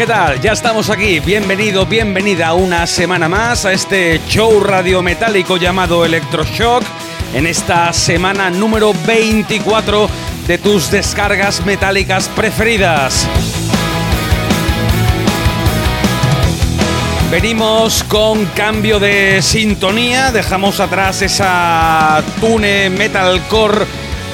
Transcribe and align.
¿Qué 0.00 0.06
tal? 0.06 0.40
Ya 0.40 0.52
estamos 0.52 0.88
aquí. 0.88 1.20
Bienvenido, 1.20 1.84
bienvenida 1.84 2.54
una 2.54 2.86
semana 2.86 3.28
más 3.28 3.66
a 3.66 3.72
este 3.74 4.18
show 4.26 4.58
radiometálico 4.58 5.58
llamado 5.58 6.06
Electroshock. 6.06 6.82
En 7.34 7.46
esta 7.46 7.92
semana 7.92 8.48
número 8.48 8.94
24 9.06 10.08
de 10.46 10.56
tus 10.56 10.90
descargas 10.90 11.66
metálicas 11.66 12.28
preferidas. 12.28 13.28
Venimos 17.30 18.02
con 18.04 18.46
cambio 18.46 19.00
de 19.00 19.42
sintonía, 19.42 20.32
dejamos 20.32 20.80
atrás 20.80 21.20
esa 21.20 22.24
tune 22.40 22.88
metalcore 22.88 23.84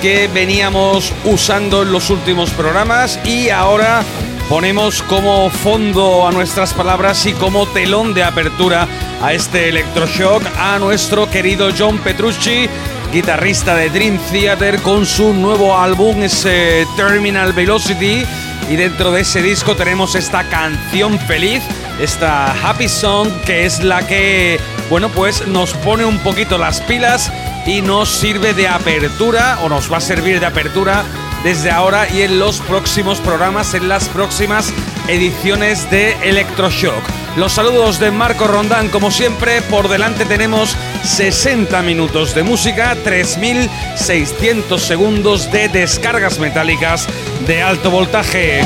que 0.00 0.28
veníamos 0.28 1.12
usando 1.24 1.82
en 1.82 1.90
los 1.90 2.08
últimos 2.10 2.50
programas 2.50 3.18
y 3.24 3.50
ahora 3.50 4.04
ponemos 4.48 5.02
como 5.02 5.50
fondo 5.50 6.26
a 6.26 6.32
nuestras 6.32 6.72
palabras 6.72 7.26
y 7.26 7.32
como 7.32 7.66
telón 7.66 8.14
de 8.14 8.22
apertura 8.22 8.86
a 9.22 9.32
este 9.32 9.68
electroshock 9.68 10.42
a 10.58 10.78
nuestro 10.78 11.28
querido 11.28 11.70
John 11.76 11.98
Petrucci, 11.98 12.68
guitarrista 13.12 13.74
de 13.74 13.90
Dream 13.90 14.18
Theater, 14.30 14.80
con 14.82 15.04
su 15.04 15.32
nuevo 15.32 15.76
álbum, 15.76 16.22
ese 16.22 16.86
Terminal 16.96 17.52
Velocity. 17.52 18.24
Y 18.68 18.76
dentro 18.76 19.12
de 19.12 19.20
ese 19.20 19.42
disco 19.42 19.76
tenemos 19.76 20.14
esta 20.14 20.48
canción 20.48 21.18
feliz, 21.20 21.62
esta 22.00 22.52
Happy 22.52 22.88
Song, 22.88 23.28
que 23.44 23.64
es 23.64 23.82
la 23.82 24.06
que, 24.06 24.60
bueno, 24.90 25.08
pues 25.08 25.46
nos 25.46 25.72
pone 25.74 26.04
un 26.04 26.18
poquito 26.18 26.58
las 26.58 26.80
pilas 26.80 27.32
y 27.64 27.80
nos 27.82 28.08
sirve 28.08 28.54
de 28.54 28.68
apertura, 28.68 29.58
o 29.62 29.68
nos 29.68 29.92
va 29.92 29.98
a 29.98 30.00
servir 30.00 30.40
de 30.40 30.46
apertura 30.46 31.04
desde 31.46 31.70
ahora 31.70 32.08
y 32.12 32.22
en 32.22 32.40
los 32.40 32.58
próximos 32.58 33.20
programas, 33.20 33.72
en 33.74 33.86
las 33.88 34.08
próximas 34.08 34.74
ediciones 35.06 35.88
de 35.92 36.14
Electroshock. 36.28 37.04
Los 37.36 37.52
saludos 37.52 38.00
de 38.00 38.10
Marco 38.10 38.48
Rondán, 38.48 38.88
como 38.88 39.12
siempre, 39.12 39.62
por 39.62 39.88
delante 39.88 40.24
tenemos 40.24 40.76
60 41.04 41.80
minutos 41.82 42.34
de 42.34 42.42
música, 42.42 42.96
3.600 42.96 44.78
segundos 44.80 45.52
de 45.52 45.68
descargas 45.68 46.40
metálicas 46.40 47.06
de 47.46 47.62
alto 47.62 47.92
voltaje. 47.92 48.62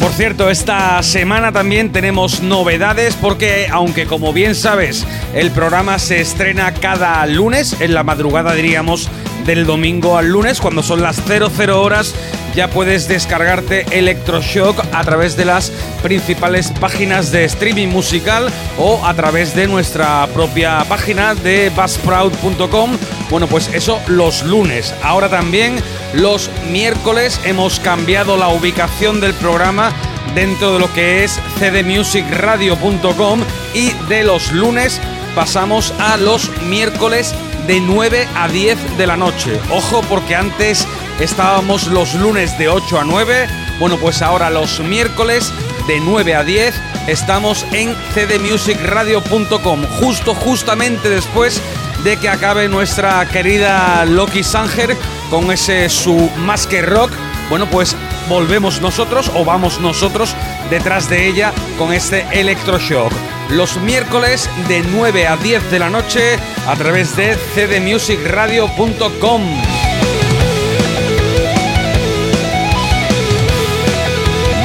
Por 0.00 0.12
cierto, 0.12 0.48
esta 0.48 1.02
semana 1.02 1.50
también 1.50 1.90
tenemos 1.90 2.40
novedades 2.40 3.16
porque 3.16 3.66
aunque 3.70 4.06
como 4.06 4.32
bien 4.32 4.54
sabes 4.54 5.04
el 5.34 5.50
programa 5.50 5.98
se 5.98 6.20
estrena 6.20 6.72
cada 6.72 7.26
lunes, 7.26 7.80
en 7.80 7.94
la 7.94 8.04
madrugada 8.04 8.54
diríamos 8.54 9.10
del 9.44 9.66
domingo 9.66 10.16
al 10.16 10.28
lunes, 10.28 10.60
cuando 10.60 10.84
son 10.84 11.02
las 11.02 11.16
00 11.16 11.82
horas, 11.82 12.14
ya 12.58 12.68
puedes 12.68 13.06
descargarte 13.06 13.86
Electroshock 13.96 14.84
a 14.92 15.04
través 15.04 15.36
de 15.36 15.44
las 15.44 15.70
principales 16.02 16.72
páginas 16.80 17.30
de 17.30 17.44
streaming 17.44 17.86
musical 17.86 18.48
o 18.76 19.00
a 19.06 19.14
través 19.14 19.54
de 19.54 19.68
nuestra 19.68 20.26
propia 20.34 20.84
página 20.88 21.36
de 21.36 21.70
buzzsprout.com. 21.70 22.98
Bueno, 23.30 23.46
pues 23.46 23.70
eso 23.74 24.00
los 24.08 24.42
lunes. 24.42 24.92
Ahora 25.04 25.28
también 25.28 25.76
los 26.14 26.50
miércoles 26.72 27.40
hemos 27.44 27.78
cambiado 27.78 28.36
la 28.36 28.48
ubicación 28.48 29.20
del 29.20 29.34
programa 29.34 29.92
dentro 30.34 30.72
de 30.72 30.80
lo 30.80 30.92
que 30.92 31.22
es 31.22 31.38
cdmusicradio.com 31.60 33.40
y 33.72 33.92
de 34.08 34.24
los 34.24 34.50
lunes 34.50 35.00
pasamos 35.36 35.94
a 36.00 36.16
los 36.16 36.50
miércoles 36.62 37.36
de 37.68 37.80
9 37.80 38.26
a 38.34 38.48
10 38.48 38.96
de 38.96 39.06
la 39.06 39.16
noche. 39.16 39.60
Ojo 39.70 40.00
porque 40.08 40.34
antes 40.34 40.88
estábamos 41.20 41.86
los 41.86 42.14
lunes 42.14 42.58
de 42.58 42.68
8 42.68 43.00
a 43.00 43.04
9, 43.04 43.46
bueno 43.78 43.98
pues 43.98 44.22
ahora 44.22 44.50
los 44.50 44.80
miércoles 44.80 45.52
de 45.86 46.00
9 46.00 46.34
a 46.34 46.44
10 46.44 46.74
estamos 47.06 47.66
en 47.72 47.94
cdmusicradio.com, 48.14 49.84
justo 50.00 50.34
justamente 50.34 51.10
después 51.10 51.62
de 52.04 52.16
que 52.16 52.28
acabe 52.28 52.68
nuestra 52.68 53.26
querida 53.28 54.04
Loki 54.06 54.42
Sanger 54.42 54.96
con 55.30 55.52
ese 55.52 55.88
su 55.90 56.30
más 56.38 56.66
que 56.66 56.80
rock. 56.80 57.12
Bueno, 57.50 57.66
pues 57.66 57.96
volvemos 58.28 58.80
nosotros 58.80 59.30
o 59.34 59.44
vamos 59.44 59.78
nosotros 59.80 60.34
detrás 60.70 61.10
de 61.10 61.26
ella 61.26 61.52
con 61.76 61.92
este 61.92 62.26
electroshock. 62.32 63.12
Los 63.50 63.78
miércoles 63.78 64.48
de 64.68 64.82
9 64.82 65.26
a 65.26 65.36
10 65.38 65.70
de 65.70 65.78
la 65.78 65.88
noche 65.88 66.38
a 66.66 66.76
través 66.76 67.16
de 67.16 67.34
cdmusicradio.com. 67.54 69.42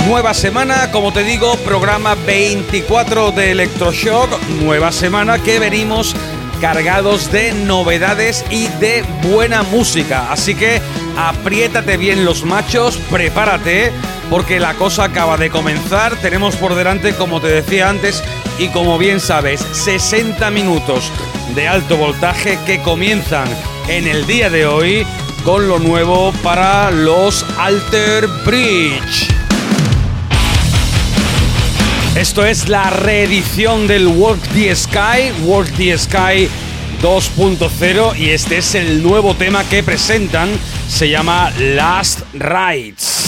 Nueva 0.07 0.33
semana, 0.33 0.91
como 0.91 1.13
te 1.13 1.23
digo, 1.23 1.55
programa 1.57 2.15
24 2.15 3.31
de 3.31 3.51
Electroshock. 3.51 4.37
Nueva 4.61 4.91
semana 4.91 5.39
que 5.39 5.59
venimos 5.59 6.13
cargados 6.59 7.31
de 7.31 7.53
novedades 7.53 8.45
y 8.49 8.67
de 8.79 9.03
buena 9.21 9.63
música. 9.63 10.31
Así 10.31 10.55
que 10.55 10.81
apriétate 11.17 11.97
bien 11.97 12.25
los 12.25 12.43
machos, 12.43 12.97
prepárate, 13.09 13.91
porque 14.29 14.59
la 14.59 14.73
cosa 14.73 15.05
acaba 15.05 15.37
de 15.37 15.49
comenzar. 15.49 16.15
Tenemos 16.17 16.57
por 16.57 16.75
delante, 16.75 17.15
como 17.15 17.39
te 17.39 17.47
decía 17.47 17.89
antes, 17.89 18.23
y 18.57 18.67
como 18.69 18.97
bien 18.97 19.19
sabes, 19.19 19.65
60 19.71 20.49
minutos 20.51 21.11
de 21.55 21.67
alto 21.67 21.97
voltaje 21.97 22.57
que 22.65 22.81
comienzan 22.81 23.47
en 23.87 24.07
el 24.07 24.25
día 24.25 24.49
de 24.49 24.65
hoy 24.65 25.05
con 25.43 25.67
lo 25.67 25.79
nuevo 25.79 26.31
para 26.43 26.91
los 26.91 27.45
Alter 27.57 28.27
Bridge. 28.45 29.27
Esto 32.15 32.45
es 32.45 32.69
la 32.69 32.89
reedición 32.89 33.87
del 33.87 34.07
Walk 34.07 34.39
the 34.53 34.75
Sky, 34.75 35.31
Walk 35.43 35.67
the 35.77 35.97
Sky 35.97 36.47
2.0 37.01 38.17
y 38.17 38.29
este 38.29 38.59
es 38.59 38.75
el 38.75 39.03
nuevo 39.03 39.35
tema 39.35 39.63
que 39.65 39.83
presentan, 39.83 40.49
se 40.87 41.09
llama 41.09 41.51
Last 41.57 42.21
Rides. 42.33 43.22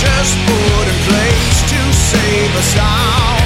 just 0.00 0.36
put 0.46 0.88
in 0.88 0.94
place 1.08 1.62
to 1.62 1.92
save 1.92 2.56
us 2.56 2.78
all. 2.78 3.39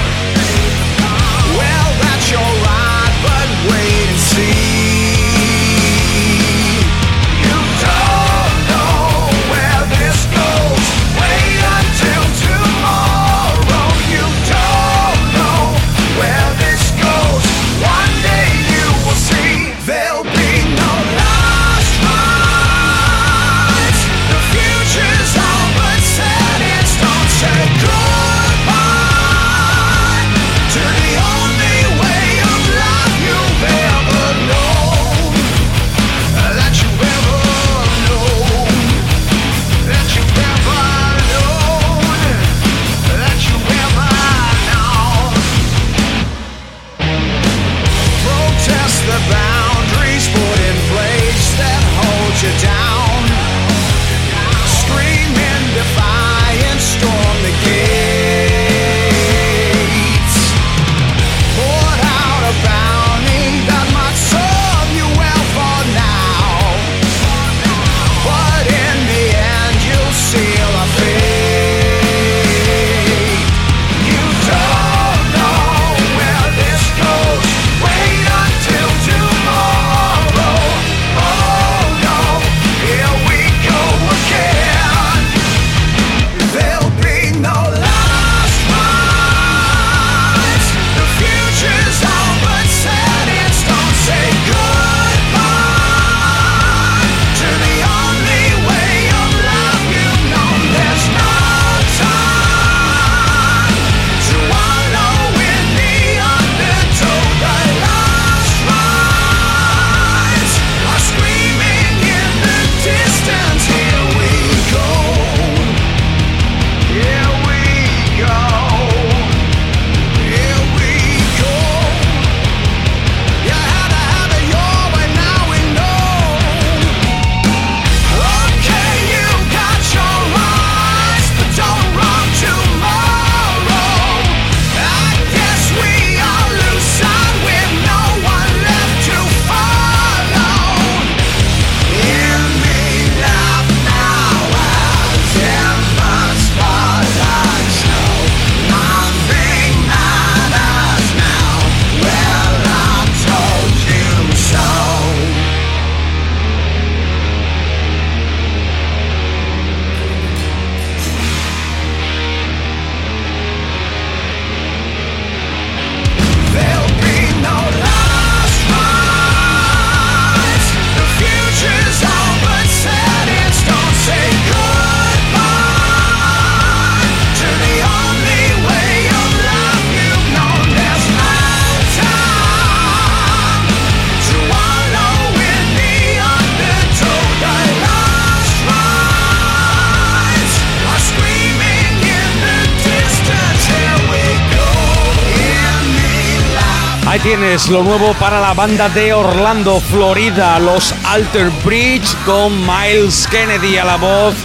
Ahí 197.15 197.21
tienes 197.21 197.69
lo 197.69 197.81
nuevo 197.81 198.13
para 198.15 198.41
la 198.41 198.53
banda 198.53 198.89
de 198.89 199.13
Orlando, 199.13 199.79
Florida, 199.79 200.59
los 200.59 200.93
Alter 201.05 201.49
Bridge 201.63 202.13
con 202.25 202.59
Miles 202.67 203.25
Kennedy 203.27 203.77
a 203.77 203.85
la 203.85 203.95
voz 203.95 204.35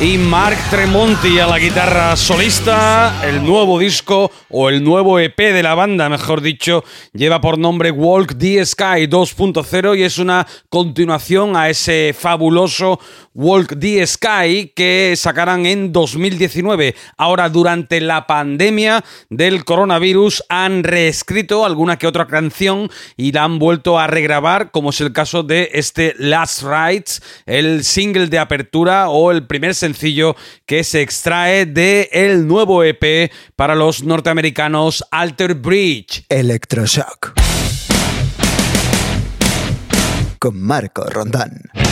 y 0.00 0.18
Mark 0.18 0.58
Tremonti 0.70 1.38
a 1.38 1.46
la 1.46 1.58
guitarra 1.58 2.16
solista. 2.16 3.22
El 3.24 3.44
nuevo 3.44 3.78
disco 3.78 4.30
o 4.50 4.68
el 4.68 4.82
nuevo 4.82 5.20
EP 5.20 5.36
de 5.36 5.62
la 5.62 5.74
banda, 5.74 6.08
mejor 6.08 6.40
dicho, 6.40 6.84
lleva 7.12 7.40
por 7.40 7.58
nombre 7.58 7.90
Walk 7.90 8.36
the 8.36 8.64
Sky 8.66 9.06
2.0 9.06 9.96
y 9.96 10.02
es 10.02 10.18
una 10.18 10.46
continuación 10.68 11.56
a 11.56 11.70
ese 11.70 12.14
fabuloso 12.18 12.98
Walk 13.34 13.78
the 13.78 14.06
Sky 14.06 14.72
que 14.74 15.14
sacarán 15.16 15.64
en 15.66 15.92
2019. 15.92 16.94
Ahora, 17.16 17.48
durante 17.48 18.00
la 18.00 18.26
pandemia 18.26 19.04
del 19.30 19.64
coronavirus, 19.64 20.44
han 20.48 20.82
reescrito 20.82 21.64
alguna 21.64 21.98
que 21.98 22.06
otra 22.06 22.26
canción 22.26 22.90
y 23.16 23.32
la 23.32 23.44
han 23.44 23.58
vuelto 23.58 23.98
a 23.98 24.06
regrabar, 24.06 24.70
como 24.70 24.90
es 24.90 25.00
el 25.00 25.12
caso 25.12 25.42
de 25.42 25.70
este 25.72 26.14
Last 26.18 26.62
Rides, 26.62 27.22
el 27.46 27.84
single 27.84 28.26
de 28.26 28.38
apertura 28.38 29.08
o 29.08 29.30
el 29.30 29.46
primer 29.46 29.74
sencillo 29.84 30.34
que 30.64 30.82
se 30.82 31.02
extrae 31.02 31.66
de 31.66 32.08
el 32.10 32.46
nuevo 32.46 32.82
EP 32.82 33.30
para 33.54 33.74
los 33.74 34.02
norteamericanos 34.02 35.04
Alter 35.10 35.54
Bridge. 35.54 36.24
Electroshock. 36.30 37.34
Con 40.38 40.58
Marco 40.58 41.04
Rondán. 41.04 41.83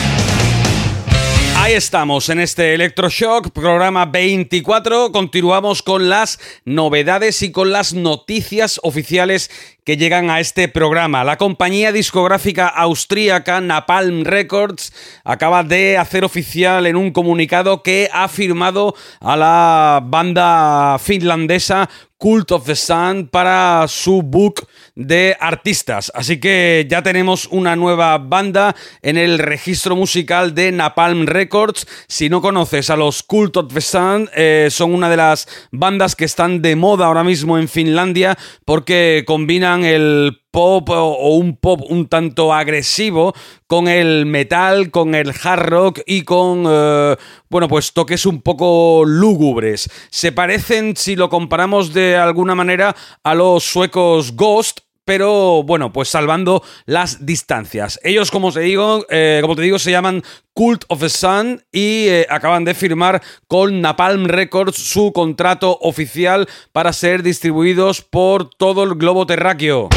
Ahí 1.62 1.74
estamos 1.74 2.28
en 2.28 2.40
este 2.40 2.74
Electroshock, 2.74 3.50
programa 3.50 4.04
24. 4.04 5.12
Continuamos 5.12 5.80
con 5.84 6.08
las 6.08 6.40
novedades 6.64 7.40
y 7.42 7.52
con 7.52 7.70
las 7.70 7.94
noticias 7.94 8.80
oficiales 8.82 9.48
que 9.84 9.96
llegan 9.96 10.28
a 10.28 10.40
este 10.40 10.66
programa. 10.66 11.22
La 11.22 11.38
compañía 11.38 11.92
discográfica 11.92 12.66
austríaca 12.66 13.60
Napalm 13.60 14.24
Records 14.24 14.92
acaba 15.22 15.62
de 15.62 15.98
hacer 15.98 16.24
oficial 16.24 16.84
en 16.84 16.96
un 16.96 17.12
comunicado 17.12 17.84
que 17.84 18.10
ha 18.12 18.26
firmado 18.26 18.96
a 19.20 19.36
la 19.36 20.02
banda 20.04 20.98
finlandesa 20.98 21.88
Cult 22.18 22.50
of 22.50 22.66
the 22.66 22.74
Sun 22.74 23.28
para 23.28 23.86
su 23.86 24.22
book 24.22 24.66
de 24.94 25.36
artistas. 25.40 26.12
Así 26.14 26.38
que 26.38 26.86
ya 26.88 27.02
tenemos 27.02 27.46
una 27.50 27.76
nueva 27.76 28.18
banda 28.18 28.74
en 29.00 29.16
el 29.16 29.38
registro 29.38 29.96
musical 29.96 30.54
de 30.54 30.72
Napalm 30.72 31.26
Records. 31.26 31.86
Si 32.08 32.28
no 32.28 32.40
conoces 32.40 32.90
a 32.90 32.96
los 32.96 33.22
Cult 33.22 33.56
of 33.56 33.72
the 33.72 33.80
Sun, 33.80 34.28
eh, 34.34 34.68
son 34.70 34.94
una 34.94 35.08
de 35.08 35.16
las 35.16 35.48
bandas 35.70 36.16
que 36.16 36.24
están 36.24 36.62
de 36.62 36.76
moda 36.76 37.06
ahora 37.06 37.24
mismo 37.24 37.58
en 37.58 37.68
Finlandia 37.68 38.36
porque 38.64 39.24
combinan 39.26 39.84
el 39.84 40.41
pop 40.52 40.90
o 40.90 41.34
un 41.36 41.56
pop 41.56 41.80
un 41.88 42.06
tanto 42.06 42.52
agresivo 42.52 43.34
con 43.66 43.88
el 43.88 44.26
metal, 44.26 44.90
con 44.90 45.16
el 45.16 45.32
hard 45.42 45.66
rock 45.66 46.00
y 46.06 46.22
con, 46.22 46.64
eh, 46.68 47.16
bueno, 47.48 47.66
pues 47.66 47.92
toques 47.92 48.26
un 48.26 48.42
poco 48.42 49.02
lúgubres. 49.04 49.90
Se 50.10 50.30
parecen, 50.30 50.94
si 50.94 51.16
lo 51.16 51.28
comparamos 51.28 51.92
de 51.92 52.16
alguna 52.16 52.54
manera, 52.54 52.94
a 53.24 53.34
los 53.34 53.64
suecos 53.64 54.36
Ghost, 54.36 54.80
pero 55.04 55.62
bueno, 55.62 55.92
pues 55.92 56.08
salvando 56.08 56.62
las 56.86 57.26
distancias. 57.26 57.98
Ellos, 58.02 58.30
como 58.30 58.52
te 58.52 58.60
digo, 58.60 59.04
eh, 59.10 59.38
como 59.42 59.56
te 59.56 59.62
digo, 59.62 59.78
se 59.78 59.90
llaman 59.90 60.22
Cult 60.52 60.84
of 60.88 61.00
the 61.00 61.08
Sun 61.08 61.64
y 61.72 62.06
eh, 62.08 62.26
acaban 62.28 62.64
de 62.64 62.74
firmar 62.74 63.22
con 63.48 63.80
Napalm 63.80 64.26
Records 64.26 64.76
su 64.76 65.12
contrato 65.12 65.78
oficial 65.80 66.48
para 66.72 66.92
ser 66.92 67.22
distribuidos 67.22 68.02
por 68.02 68.50
todo 68.50 68.84
el 68.84 68.94
globo 68.94 69.26
terráqueo. 69.26 69.88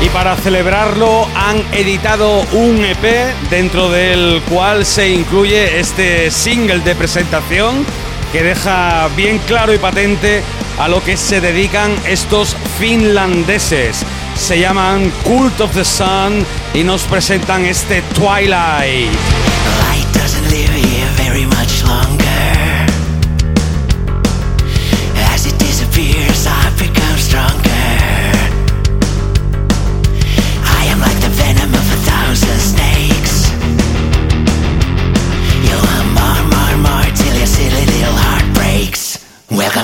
Y 0.00 0.08
para 0.08 0.34
celebrarlo 0.36 1.26
han 1.34 1.62
editado 1.72 2.40
un 2.52 2.84
EP 2.84 3.34
dentro 3.50 3.90
del 3.90 4.40
cual 4.48 4.86
se 4.86 5.10
incluye 5.10 5.78
este 5.78 6.30
single 6.30 6.80
de 6.80 6.94
presentación 6.94 7.84
que 8.32 8.42
deja 8.42 9.08
bien 9.16 9.38
claro 9.46 9.74
y 9.74 9.78
patente 9.78 10.42
a 10.78 10.88
lo 10.88 11.02
que 11.02 11.16
se 11.16 11.40
dedican 11.40 11.94
estos 12.06 12.56
finlandeses. 12.78 14.04
Se 14.36 14.58
llaman 14.58 15.12
Cult 15.24 15.60
of 15.60 15.74
the 15.74 15.84
Sun 15.84 16.46
y 16.72 16.82
nos 16.82 17.02
presentan 17.02 17.66
este 17.66 18.00
Twilight. 18.14 19.10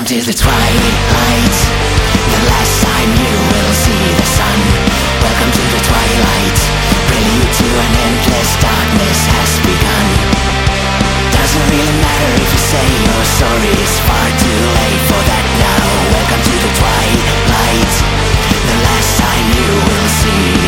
To 0.07 0.23
the 0.23 0.31
twilight 0.31 1.55
The 2.31 2.41
last 2.47 2.79
time 2.79 3.11
you 3.11 3.35
will 3.51 3.73
see 3.75 4.03
the 4.15 4.23
sun. 4.39 4.59
Welcome 5.19 5.51
to 5.51 5.63
the 5.67 5.81
twilight 5.83 6.59
Prelude 7.11 7.51
to 7.51 7.67
an 7.67 7.93
endless 8.07 8.55
darkness 8.55 9.19
has 9.35 9.51
begun. 9.67 10.07
Doesn't 11.35 11.65
really 11.67 11.97
matter 11.99 12.31
if 12.39 12.47
you 12.55 12.61
say 12.71 12.87
you're 13.03 13.29
sorry 13.35 13.73
It's 13.83 13.99
far 14.07 14.27
too 14.39 14.61
late 14.79 15.03
for 15.11 15.21
that 15.27 15.45
now. 15.59 15.83
Welcome 16.15 16.39
to 16.39 16.55
the 16.55 16.71
twilight 16.79 17.93
The 18.63 18.77
last 18.87 19.11
time 19.19 19.47
you 19.59 19.71
will 19.91 20.09
see 20.23 20.66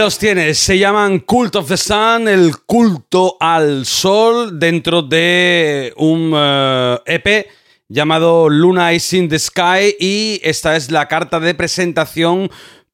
Los 0.00 0.16
tienes, 0.16 0.58
se 0.58 0.78
llaman 0.78 1.18
Cult 1.18 1.56
of 1.56 1.68
the 1.68 1.76
Sun, 1.76 2.26
el 2.26 2.56
culto 2.64 3.36
al 3.38 3.84
sol, 3.84 4.58
dentro 4.58 5.02
de 5.02 5.92
un 5.98 6.32
EP 7.04 7.26
eh, 7.26 7.38
e 7.40 7.48
llamado 7.86 8.48
Luna 8.48 8.94
is 8.94 9.12
in 9.12 9.28
the 9.28 9.38
Sky 9.38 9.94
y 10.00 10.40
esta 10.42 10.74
es 10.74 10.90
la 10.90 11.06
carta 11.06 11.38
de 11.38 11.54
presentación 11.54 12.50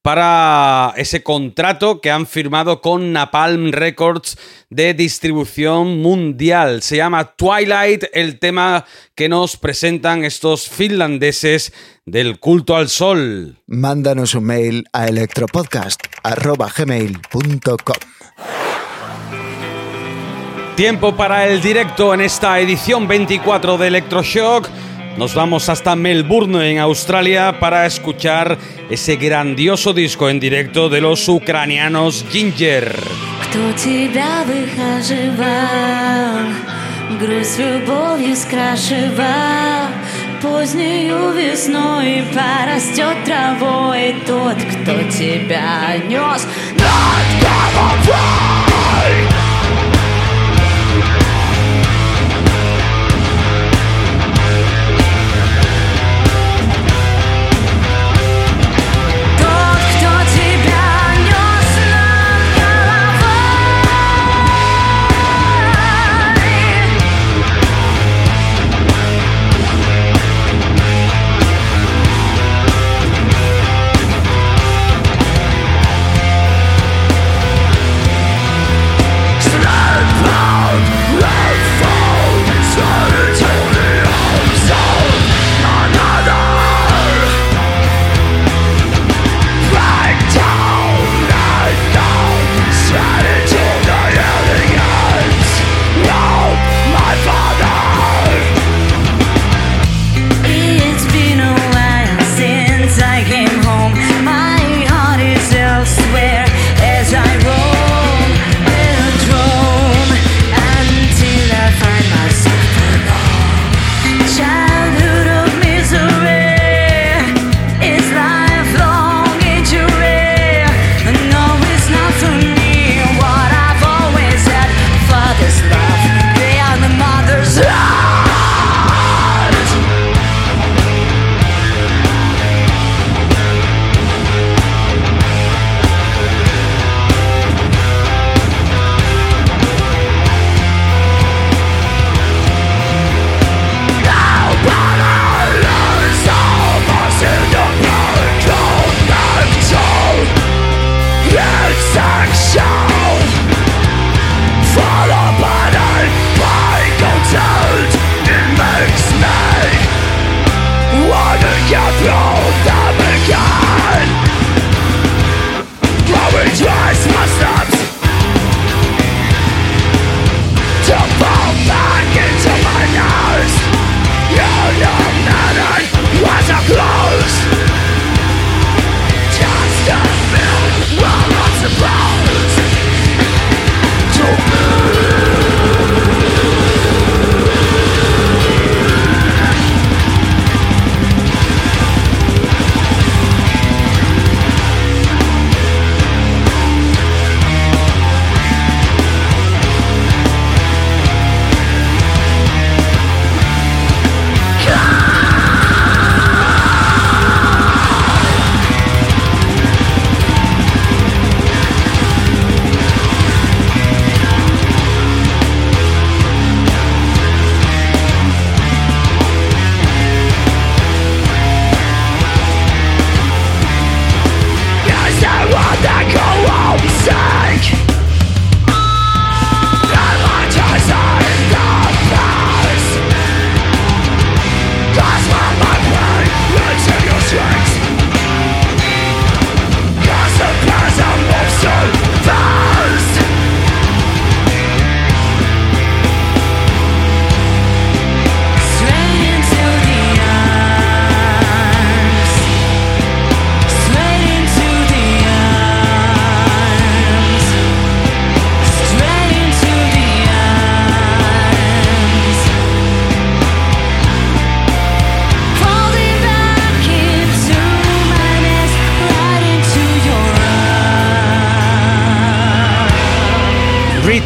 para 0.07 0.93
ese 0.95 1.21
contrato 1.21 1.99
que 1.99 2.09
han 2.09 2.25
firmado 2.27 2.79
con 2.79 3.11
Napalm 3.11 3.73
Records 3.73 4.37
de 4.69 4.93
distribución 4.93 6.01
mundial. 6.01 6.81
Se 6.81 6.95
llama 6.95 7.35
Twilight, 7.35 8.05
el 8.13 8.39
tema 8.39 8.85
que 9.15 9.27
nos 9.27 9.57
presentan 9.57 10.23
estos 10.23 10.69
finlandeses 10.69 11.73
del 12.05 12.39
culto 12.39 12.77
al 12.77 12.87
sol. 12.87 13.59
Mándanos 13.67 14.33
un 14.33 14.45
mail 14.45 14.85
a 14.93 15.07
electropodcast.gmail.com 15.07 17.97
Tiempo 20.77 21.17
para 21.17 21.47
el 21.47 21.59
directo 21.59 22.13
en 22.13 22.21
esta 22.21 22.61
edición 22.61 23.09
24 23.09 23.77
de 23.77 23.87
Electroshock. 23.87 24.69
Nos 25.16 25.34
vamos 25.34 25.68
hasta 25.68 25.94
Melbourne, 25.94 26.70
en 26.70 26.78
Australia, 26.78 27.58
para 27.60 27.84
escuchar 27.86 28.58
ese 28.88 29.16
grandioso 29.16 29.92
disco 29.92 30.28
en 30.28 30.40
directo 30.40 30.88
de 30.88 31.00
los 31.00 31.28
ucranianos 31.28 32.24
Ginger. 32.30 32.96
Кто 33.44 33.72
тебя 33.72 34.44
выхаживал, 34.46 35.46
грусть 37.20 37.58
любовью 37.58 38.34
скрашивал, 38.34 39.92
Позднею 40.42 41.30
весной 41.32 42.24
порастет 42.34 43.16
травой 43.24 44.16
тот, 44.26 44.56
кто 44.56 44.92
тебя 45.08 45.96
нес 46.08 46.48
над 46.76 47.26
головой. 47.40 48.55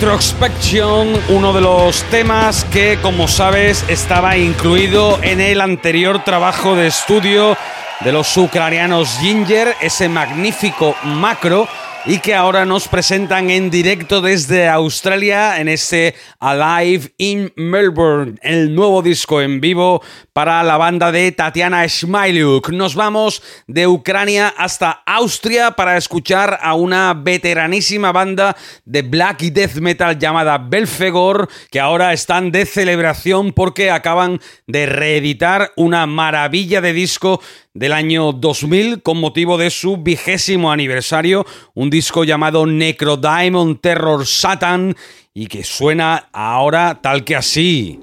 Retrospection, 0.02 1.14
uno 1.30 1.54
de 1.54 1.62
los 1.62 2.02
temas 2.06 2.66
que, 2.66 2.98
como 3.04 3.28
sabes, 3.28 3.86
estaba 3.88 4.36
incluido 4.36 5.20
en 5.22 5.40
el 5.40 5.62
anterior 5.62 6.24
trabajo 6.24 6.76
de 6.76 6.88
estudio 6.88 7.56
de 8.00 8.12
los 8.12 8.36
ucranianos 8.36 9.20
Ginger, 9.20 9.76
ese 9.80 10.10
magnífico 10.10 10.96
macro 11.04 11.68
y 12.06 12.18
que 12.20 12.34
ahora 12.34 12.66
nos 12.66 12.88
presentan 12.88 13.52
en 13.52 13.70
directo 13.70 14.22
desde 14.22 14.68
Australia 14.68 15.60
en 15.60 15.68
este 15.68 16.16
Alive 16.40 17.14
in 17.18 17.54
Melbourne, 17.56 18.40
el 18.42 18.74
nuevo 18.74 19.04
disco 19.04 19.40
en 19.42 19.62
vivo 19.62 20.02
para 20.34 20.64
la 20.64 20.78
banda 20.78 21.12
de 21.12 21.32
Tatiana 21.32 21.88
Smiluk. 21.88 22.70
Nos 22.70 22.96
vamos 22.96 23.44
de 23.68 23.86
Ucrania 23.86 24.52
hasta 24.58 25.04
Austria 25.06 25.72
para 25.72 25.96
escuchar 25.96 26.58
a 26.62 26.74
una 26.74 27.14
veteranísima 27.14 28.12
banda 28.12 28.56
de 28.84 29.04
black 29.04 29.44
y 29.44 29.50
death 29.52 29.76
metal 29.76 30.18
llamada 30.18 30.58
Belfegor, 30.58 31.50
que 31.70 31.80
ahora 31.80 32.14
están 32.14 32.52
de 32.52 32.66
celebración 32.66 33.54
porque 33.54 33.92
acaban 33.92 34.40
de 34.66 34.88
reeditar 34.88 35.72
una 35.76 36.08
maravilla 36.08 36.82
de 36.82 36.94
disco 36.94 37.42
del 37.74 37.94
año 37.94 38.34
2000 38.34 39.02
con 39.02 39.18
motivo 39.20 39.58
de 39.58 39.70
su 39.70 39.98
vigésimo 39.98 40.72
aniversario, 40.72 41.46
disco 41.92 42.24
llamado 42.24 42.66
Necrodiamond 42.66 43.82
Terror 43.82 44.26
Satan 44.26 44.96
y 45.34 45.46
que 45.48 45.64
suena 45.64 46.30
ahora 46.32 47.00
tal 47.02 47.24
que 47.24 47.36
así. 47.36 48.00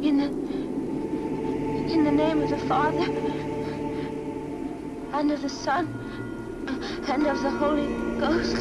In 0.00 0.18
the 2.04 2.12
name 2.12 2.42
of 2.42 2.50
the 2.50 2.56
Father, 2.68 3.10
and 5.12 5.30
of 5.32 5.42
the 5.42 5.48
Son, 5.48 5.88
and 7.08 7.26
of 7.26 7.42
the 7.42 7.50
Holy 7.50 7.88
Ghost. 8.18 8.56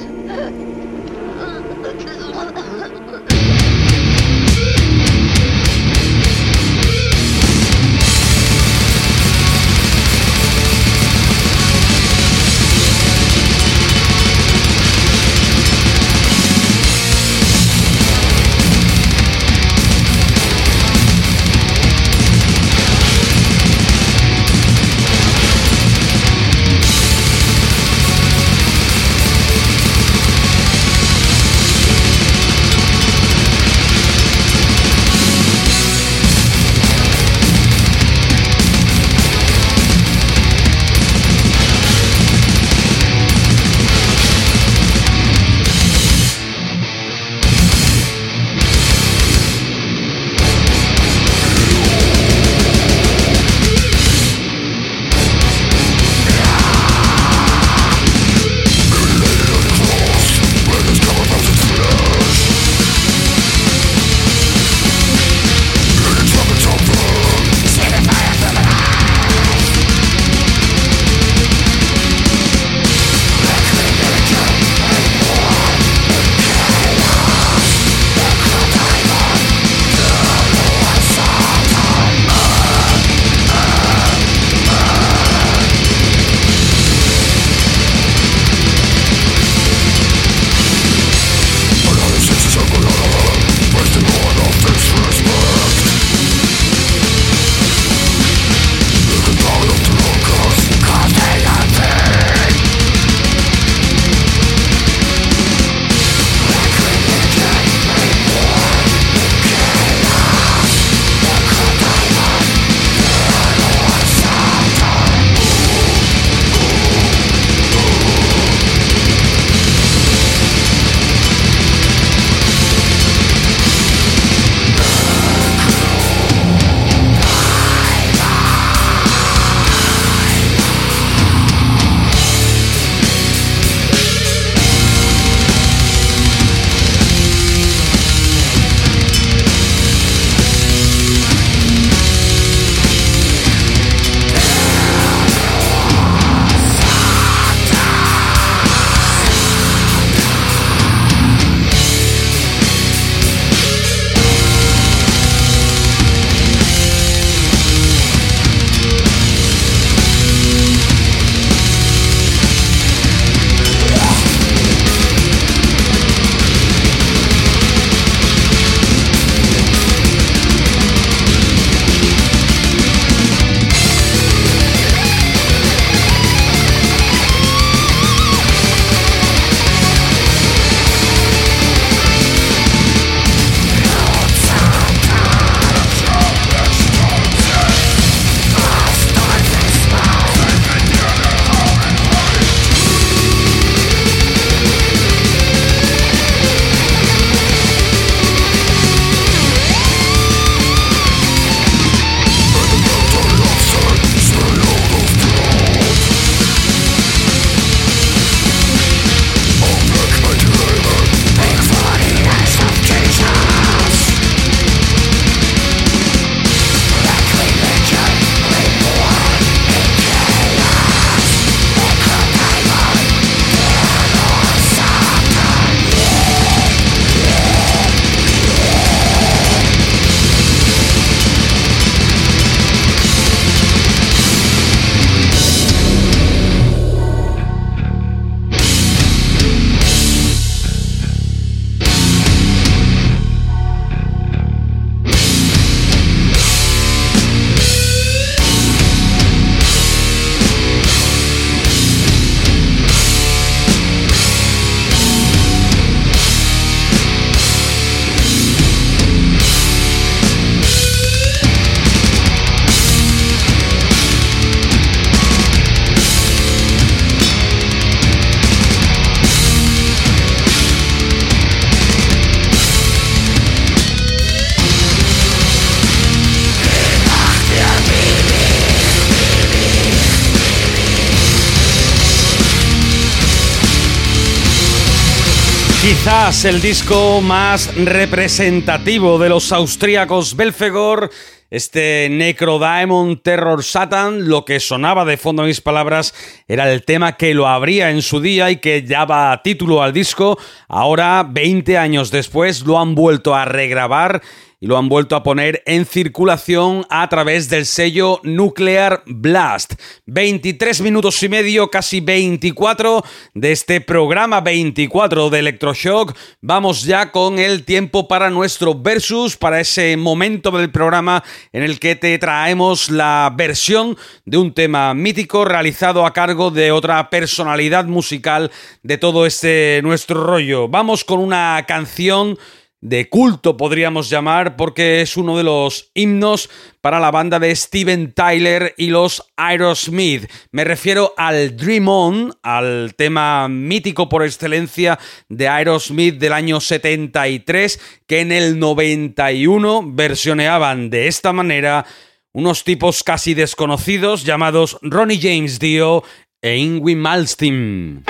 El 286.44 286.62
disco 286.62 287.22
más 287.22 287.74
representativo 287.74 289.18
de 289.18 289.30
los 289.30 289.54
austríacos 289.54 290.36
Belfegor, 290.36 291.10
este 291.50 292.10
Necro 292.12 292.60
Diamond 292.60 293.22
Terror 293.22 293.64
Satan, 293.64 294.28
lo 294.28 294.44
que 294.44 294.60
sonaba 294.60 295.06
de 295.06 295.16
fondo 295.16 295.44
a 295.44 295.46
mis 295.46 295.62
palabras 295.62 296.14
era 296.50 296.70
el 296.70 296.84
tema 296.84 297.16
que 297.16 297.34
lo 297.34 297.48
abría 297.48 297.92
en 297.92 298.02
su 298.02 298.20
día 298.20 298.52
y 298.52 298.58
que 298.58 298.82
daba 298.82 299.42
título 299.42 299.82
al 299.82 299.94
disco. 299.94 300.38
Ahora, 300.68 301.26
20 301.30 301.78
años 301.78 302.12
después, 302.12 302.66
lo 302.66 302.78
han 302.78 302.94
vuelto 302.94 303.34
a 303.34 303.46
regrabar 303.46 304.22
y 304.64 304.68
lo 304.68 304.78
han 304.78 304.88
vuelto 304.88 305.18
a 305.18 305.24
poner 305.24 305.62
en 305.66 305.86
circulación 305.86 306.86
a 306.90 307.10
través 307.10 307.50
del 307.50 307.66
sello 307.66 308.22
Nuclear 308.24 309.04
Blast. 309.06 309.74
23 310.06 310.80
minutos 310.80 311.22
y 311.22 311.28
medio, 311.28 311.70
casi 311.70 312.00
24 312.00 313.04
de 313.34 313.52
este 313.52 313.82
programa 313.82 314.40
24 314.40 315.30
de 315.30 315.40
Electroshock. 315.40 316.16
Vamos 316.40 316.84
ya 316.84 317.12
con 317.12 317.40
el 317.40 317.66
tiempo 317.66 318.08
para 318.08 318.30
nuestro 318.30 318.74
versus, 318.74 319.36
para 319.36 319.60
ese 319.60 319.98
momento 319.98 320.50
del 320.52 320.72
programa 320.72 321.26
en 321.52 321.64
el 321.64 321.78
que 321.78 321.98
te 321.98 322.18
traemos 322.18 322.90
la 322.90 323.34
versión 323.36 323.98
de 324.24 324.38
un 324.38 324.54
tema 324.54 324.94
mítico 324.94 325.44
realizado 325.44 326.06
a 326.06 326.14
cargo 326.14 326.52
de 326.52 326.72
otra 326.72 327.10
personalidad 327.10 327.84
musical 327.84 328.50
de 328.82 328.98
todo 328.98 329.26
este 329.26 329.82
nuestro 329.84 330.24
rollo. 330.24 330.70
Vamos 330.70 331.04
con 331.04 331.20
una 331.20 331.66
canción 331.68 332.38
de 332.84 333.08
culto, 333.08 333.56
podríamos 333.56 334.10
llamar, 334.10 334.58
porque 334.58 335.00
es 335.00 335.16
uno 335.16 335.38
de 335.38 335.44
los 335.44 335.90
himnos 335.94 336.50
para 336.82 337.00
la 337.00 337.12
banda 337.12 337.40
de 337.40 337.56
Steven 337.56 338.12
Tyler 338.12 338.76
y 338.78 338.88
los 338.88 339.24
Aerosmith. 339.38 340.30
Me 340.52 340.66
refiero 340.66 341.14
al 341.16 341.56
Dream 341.56 341.88
On, 341.88 342.34
al 342.44 342.94
tema 342.98 343.48
mítico 343.48 344.10
por 344.10 344.22
excelencia 344.22 345.00
de 345.30 345.48
Aerosmith 345.48 346.20
del 346.20 346.34
año 346.34 346.60
73, 346.60 347.80
que 348.06 348.20
en 348.20 348.34
el 348.34 348.60
91 348.60 349.84
versioneaban 349.86 350.90
de 350.90 351.08
esta 351.08 351.32
manera 351.32 351.86
unos 352.34 352.66
tipos 352.66 353.02
casi 353.02 353.34
desconocidos 353.34 354.26
llamados 354.26 354.78
Ronnie 354.82 355.22
James 355.22 355.58
Dio 355.58 356.04
e 356.42 356.58
Ingrid 356.58 356.98
Malmsteen. 356.98 358.04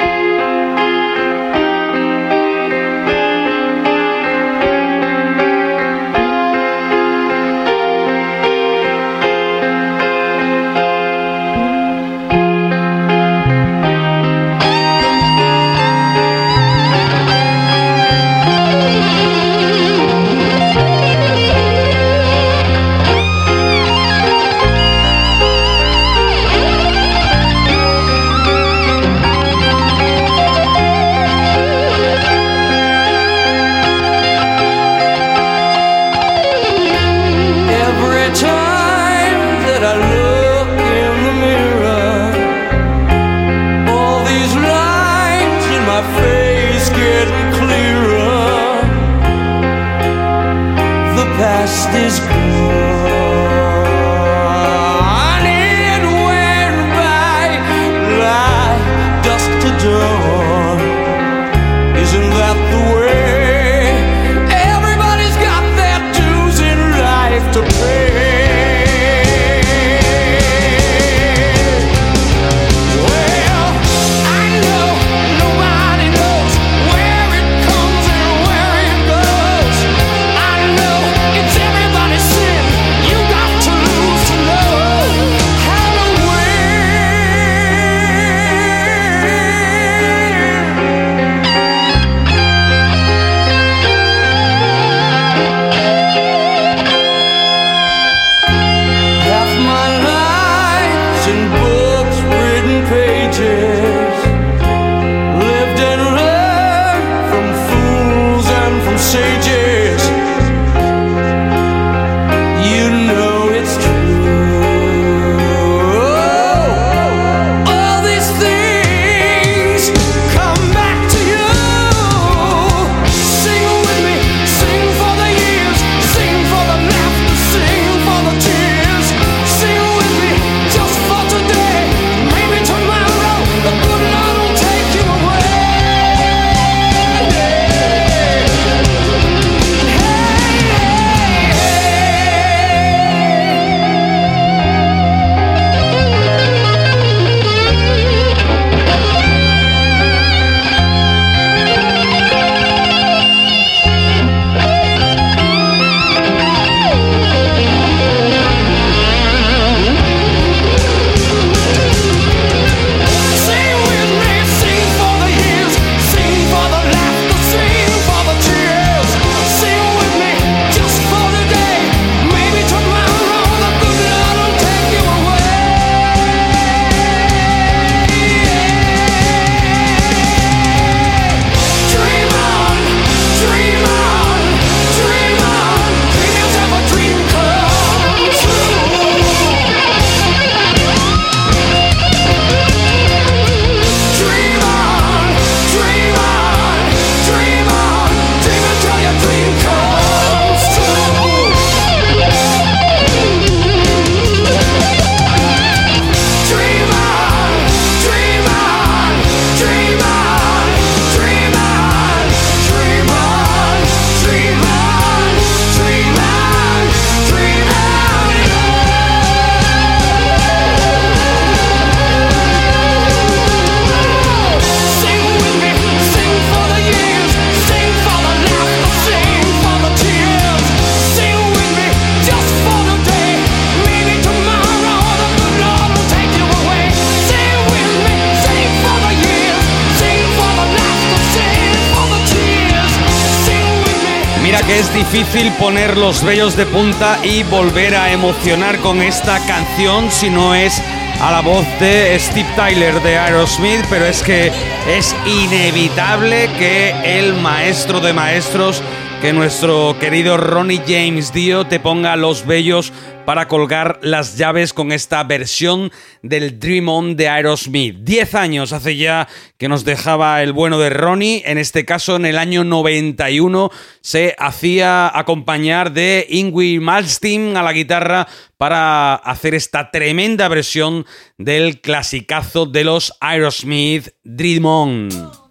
Difícil 245.14 245.52
poner 245.60 245.96
los 245.96 246.24
vellos 246.24 246.58
de 246.58 246.66
punta 246.66 247.20
y 247.24 247.44
volver 247.44 247.96
a 247.96 248.12
emocionar 248.12 248.80
con 248.80 249.00
esta 249.00 249.38
canción 249.46 250.10
si 250.10 250.32
no 250.32 250.56
es 250.56 250.82
a 251.22 251.32
la 251.32 251.42
voz 251.42 251.68
de 251.80 252.18
Steve 252.20 252.50
Tyler 252.56 253.00
de 253.04 253.20
Aerosmith, 253.20 253.86
pero 253.92 254.06
es 254.06 254.24
que 254.24 254.52
es 254.88 255.16
inevitable 255.28 256.50
que 256.58 257.20
el 257.20 257.36
maestro 257.36 258.00
de 258.00 258.12
maestros, 258.12 258.82
que 259.24 259.32
nuestro 259.32 259.96
querido 260.02 260.36
Ronnie 260.36 260.82
James 260.86 261.32
Dio 261.32 261.66
te 261.66 261.80
ponga 261.80 262.18
los 262.18 262.46
vellos 262.46 262.92
para 263.26 263.48
colgar 263.48 264.00
las 264.02 264.38
llaves 264.38 264.74
con 264.74 264.92
esta 264.92 265.24
versión 265.24 265.94
del 266.22 266.60
Dream 266.60 266.90
On 266.90 267.16
de 267.16 267.30
Aerosmith. 267.30 268.00
Diez 268.02 268.36
años 268.36 268.74
hace 268.74 268.98
ya 268.98 269.30
que 269.58 269.70
nos 269.70 269.86
dejaba 269.86 270.44
el 270.44 270.52
bueno 270.52 270.78
de 270.78 270.90
Ronnie, 270.90 271.42
en 271.46 271.58
este 271.58 271.86
caso 271.86 272.18
en 272.18 272.26
el 272.26 272.38
año 272.38 272.66
91 272.66 273.72
se 274.02 274.36
hacía 274.38 275.18
acompañar 275.18 275.94
de 275.94 276.28
Ingrid 276.30 276.82
Malmsteen 276.82 277.56
a 277.56 277.64
la 277.64 277.72
guitarra 277.72 278.28
para 278.58 279.16
hacer 279.16 279.56
esta 279.56 279.90
tremenda 279.90 280.50
versión 280.50 281.06
del 281.38 281.80
clasicazo 281.80 282.66
de 282.66 282.84
los 282.84 283.14
Aerosmith 283.22 284.10
Dream 284.26 284.66
On. 284.66 285.43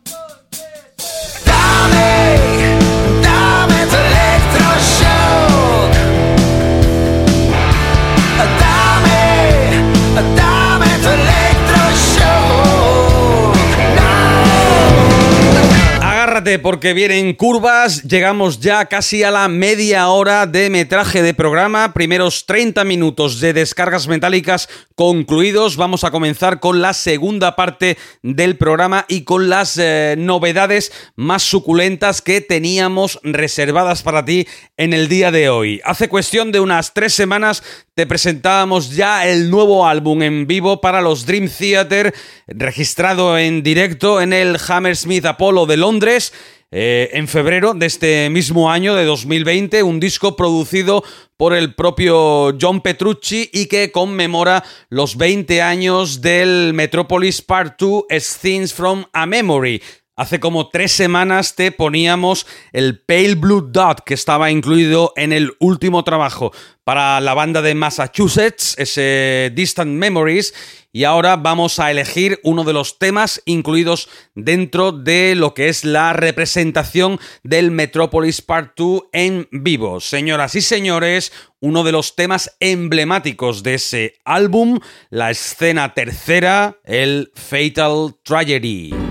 Porque 16.43 16.93
vienen 16.93 17.35
curvas, 17.35 18.03
llegamos 18.03 18.59
ya 18.59 18.87
casi 18.87 19.23
a 19.23 19.31
la 19.31 19.47
media 19.47 20.09
hora 20.09 20.47
de 20.47 20.71
metraje 20.71 21.23
de 21.23 21.35
programa, 21.35 21.93
primeros 21.93 22.47
30 22.47 22.83
minutos 22.83 23.39
de 23.39 23.53
descargas 23.53 24.09
metálicas 24.09 24.69
concluidos, 24.97 25.77
vamos 25.77 26.03
a 26.03 26.11
comenzar 26.11 26.59
con 26.59 26.83
la 26.83 26.95
segunda 26.95 27.55
parte 27.55 27.97
del 28.23 28.57
programa 28.57 29.05
y 29.09 29.23
con 29.23 29.49
las 29.49 29.79
eh, 29.79 30.17
novedades 30.19 30.93
más 31.15 31.45
suculentas 31.45 32.23
que 32.23 32.41
teníamos 32.41 33.21
reservadas 33.23 34.03
para 34.03 34.25
ti 34.25 34.49
en 34.77 34.95
el 34.95 35.09
día 35.09 35.31
de 35.31 35.49
hoy. 35.49 35.81
Hace 35.85 36.09
cuestión 36.09 36.51
de 36.51 36.59
unas 36.59 36.93
tres 36.93 37.15
semanas 37.15 37.63
te 37.95 38.07
presentábamos 38.07 38.97
ya 38.97 39.27
el 39.27 39.51
nuevo 39.51 39.87
álbum 39.87 40.23
en 40.23 40.47
vivo 40.47 40.81
para 40.81 41.03
los 41.03 41.27
Dream 41.27 41.49
Theater, 41.49 42.15
registrado 42.47 43.37
en 43.37 43.63
directo 43.63 44.21
en 44.23 44.33
el 44.33 44.59
Hammersmith 44.67 45.27
Apollo 45.27 45.67
de 45.67 45.77
Londres. 45.77 46.32
Eh, 46.75 47.11
en 47.13 47.29
febrero 47.29 47.75
de 47.75 47.85
este 47.85 48.31
mismo 48.31 48.71
año 48.71 48.95
de 48.95 49.05
2020, 49.05 49.83
un 49.83 50.01
disco 50.01 50.37
producido 50.37 51.05
por 51.37 51.53
el 51.53 51.75
propio 51.75 52.57
John 52.59 52.81
Petrucci 52.81 53.51
y 53.53 53.67
que 53.67 53.93
conmemora 53.93 54.65
los 54.89 55.19
20 55.19 55.61
años 55.61 56.23
del 56.23 56.73
Metropolis 56.73 57.43
Part 57.43 57.79
2 57.79 58.05
Things 58.41 58.73
from 58.73 59.05
a 59.13 59.27
Memory. 59.27 59.83
Hace 60.15 60.41
como 60.41 60.69
tres 60.69 60.93
semanas 60.93 61.55
te 61.55 61.73
poníamos 61.73 62.47
el 62.73 63.01
Pale 63.01 63.35
Blue 63.35 63.63
Dot 63.63 64.03
que 64.05 64.13
estaba 64.13 64.51
incluido 64.51 65.15
en 65.17 65.33
el 65.33 65.55
último 65.59 66.05
trabajo 66.05 66.53
para 66.85 67.19
la 67.23 67.33
banda 67.33 67.63
de 67.63 67.75
Massachusetts, 67.75 68.75
ese 68.77 69.51
Distant 69.55 69.91
Memories, 69.91 70.53
y 70.93 71.05
ahora 71.05 71.37
vamos 71.37 71.79
a 71.79 71.91
elegir 71.91 72.39
uno 72.43 72.63
de 72.65 72.75
los 72.75 72.99
temas 72.99 73.41
incluidos 73.47 74.11
dentro 74.35 74.93
de 74.93 75.35
lo 75.35 75.55
que 75.55 75.71
es 75.71 75.83
la 75.83 76.13
representación 76.13 77.19
del 77.43 77.71
Metropolis 77.71 78.43
Part 78.43 78.75
2 78.77 79.05
en 79.13 79.49
vivo. 79.51 79.99
Señoras 80.01 80.55
y 80.57 80.61
señores, 80.61 81.33
uno 81.61 81.85
de 81.85 81.93
los 81.93 82.17
temas 82.17 82.55
emblemáticos 82.61 83.63
de 83.63 83.75
ese 83.75 84.15
álbum, 84.27 84.79
la 85.09 85.31
escena 85.31 85.95
tercera, 85.95 86.77
el 86.85 87.33
Fatal 87.35 88.15
Tragedy. 88.23 89.02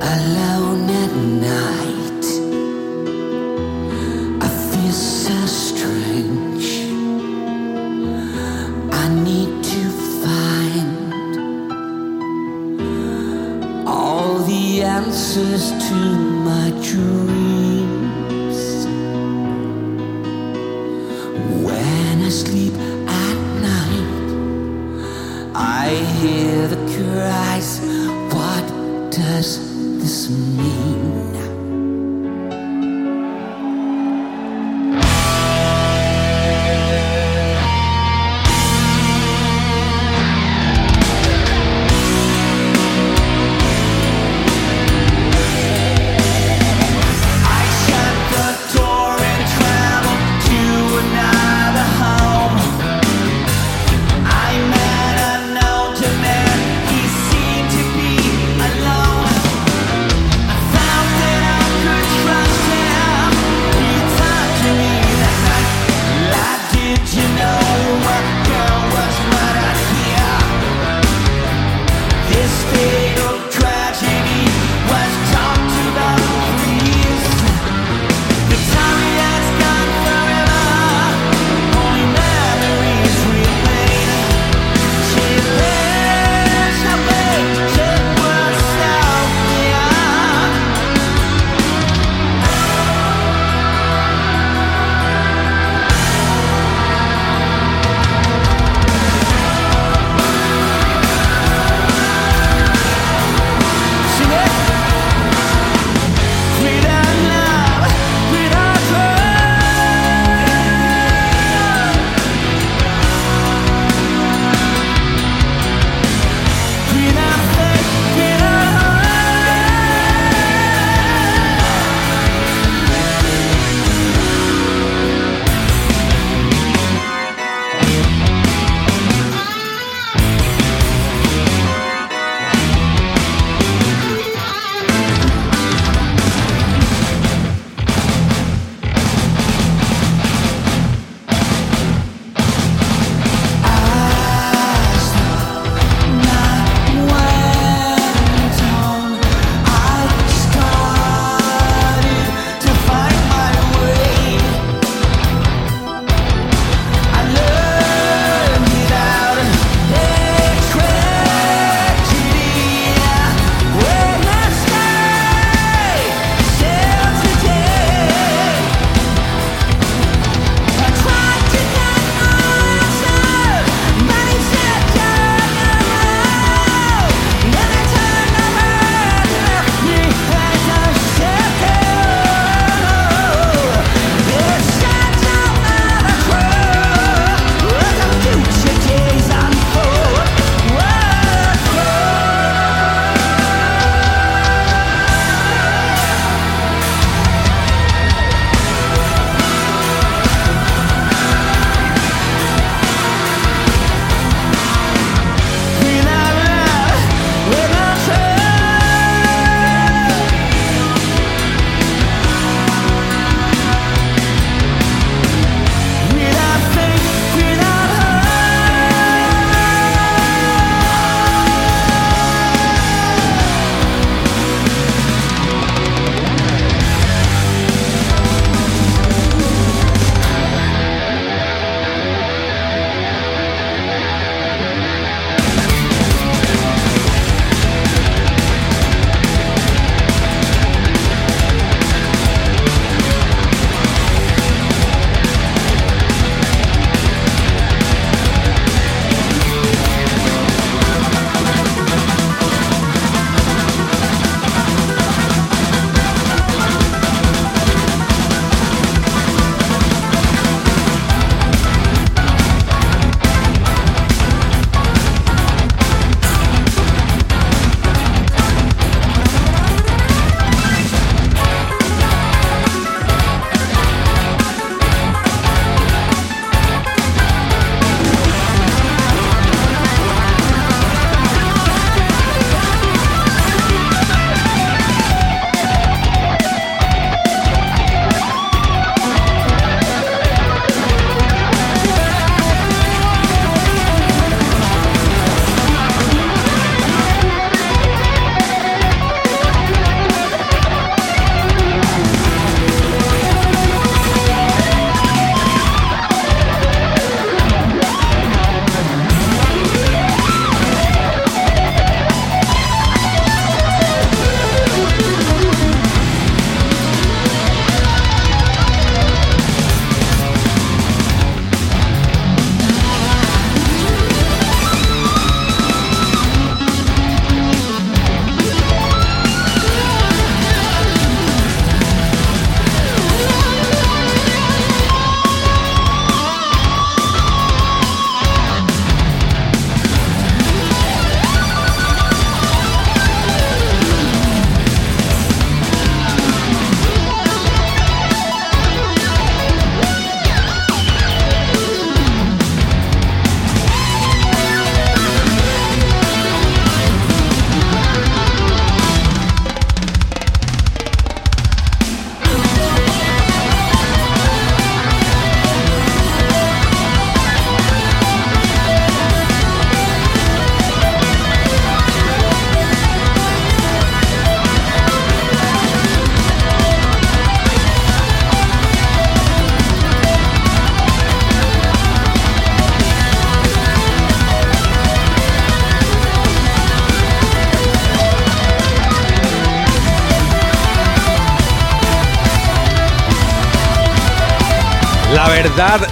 Alone 0.00 0.88
at 0.90 1.12
night, 1.42 2.24
I 4.40 4.48
feel 4.70 4.92
so 4.92 5.46
strange. 5.46 6.66
I 8.92 9.08
need 9.24 9.64
to 9.64 9.90
find 10.22 11.38
all 13.88 14.38
the 14.38 14.82
answers 14.82 15.72
to 15.88 15.94
my 15.94 16.70
dreams. 16.90 18.58
When 21.66 22.22
I 22.22 22.28
sleep 22.28 22.74
at 23.24 23.38
night, 23.68 24.30
I 25.54 25.88
hear 26.20 26.68
the 26.68 26.80
cries. 26.94 27.80
What 28.32 28.66
does 29.10 29.67
kiss 30.08 30.30
me. 30.30 30.87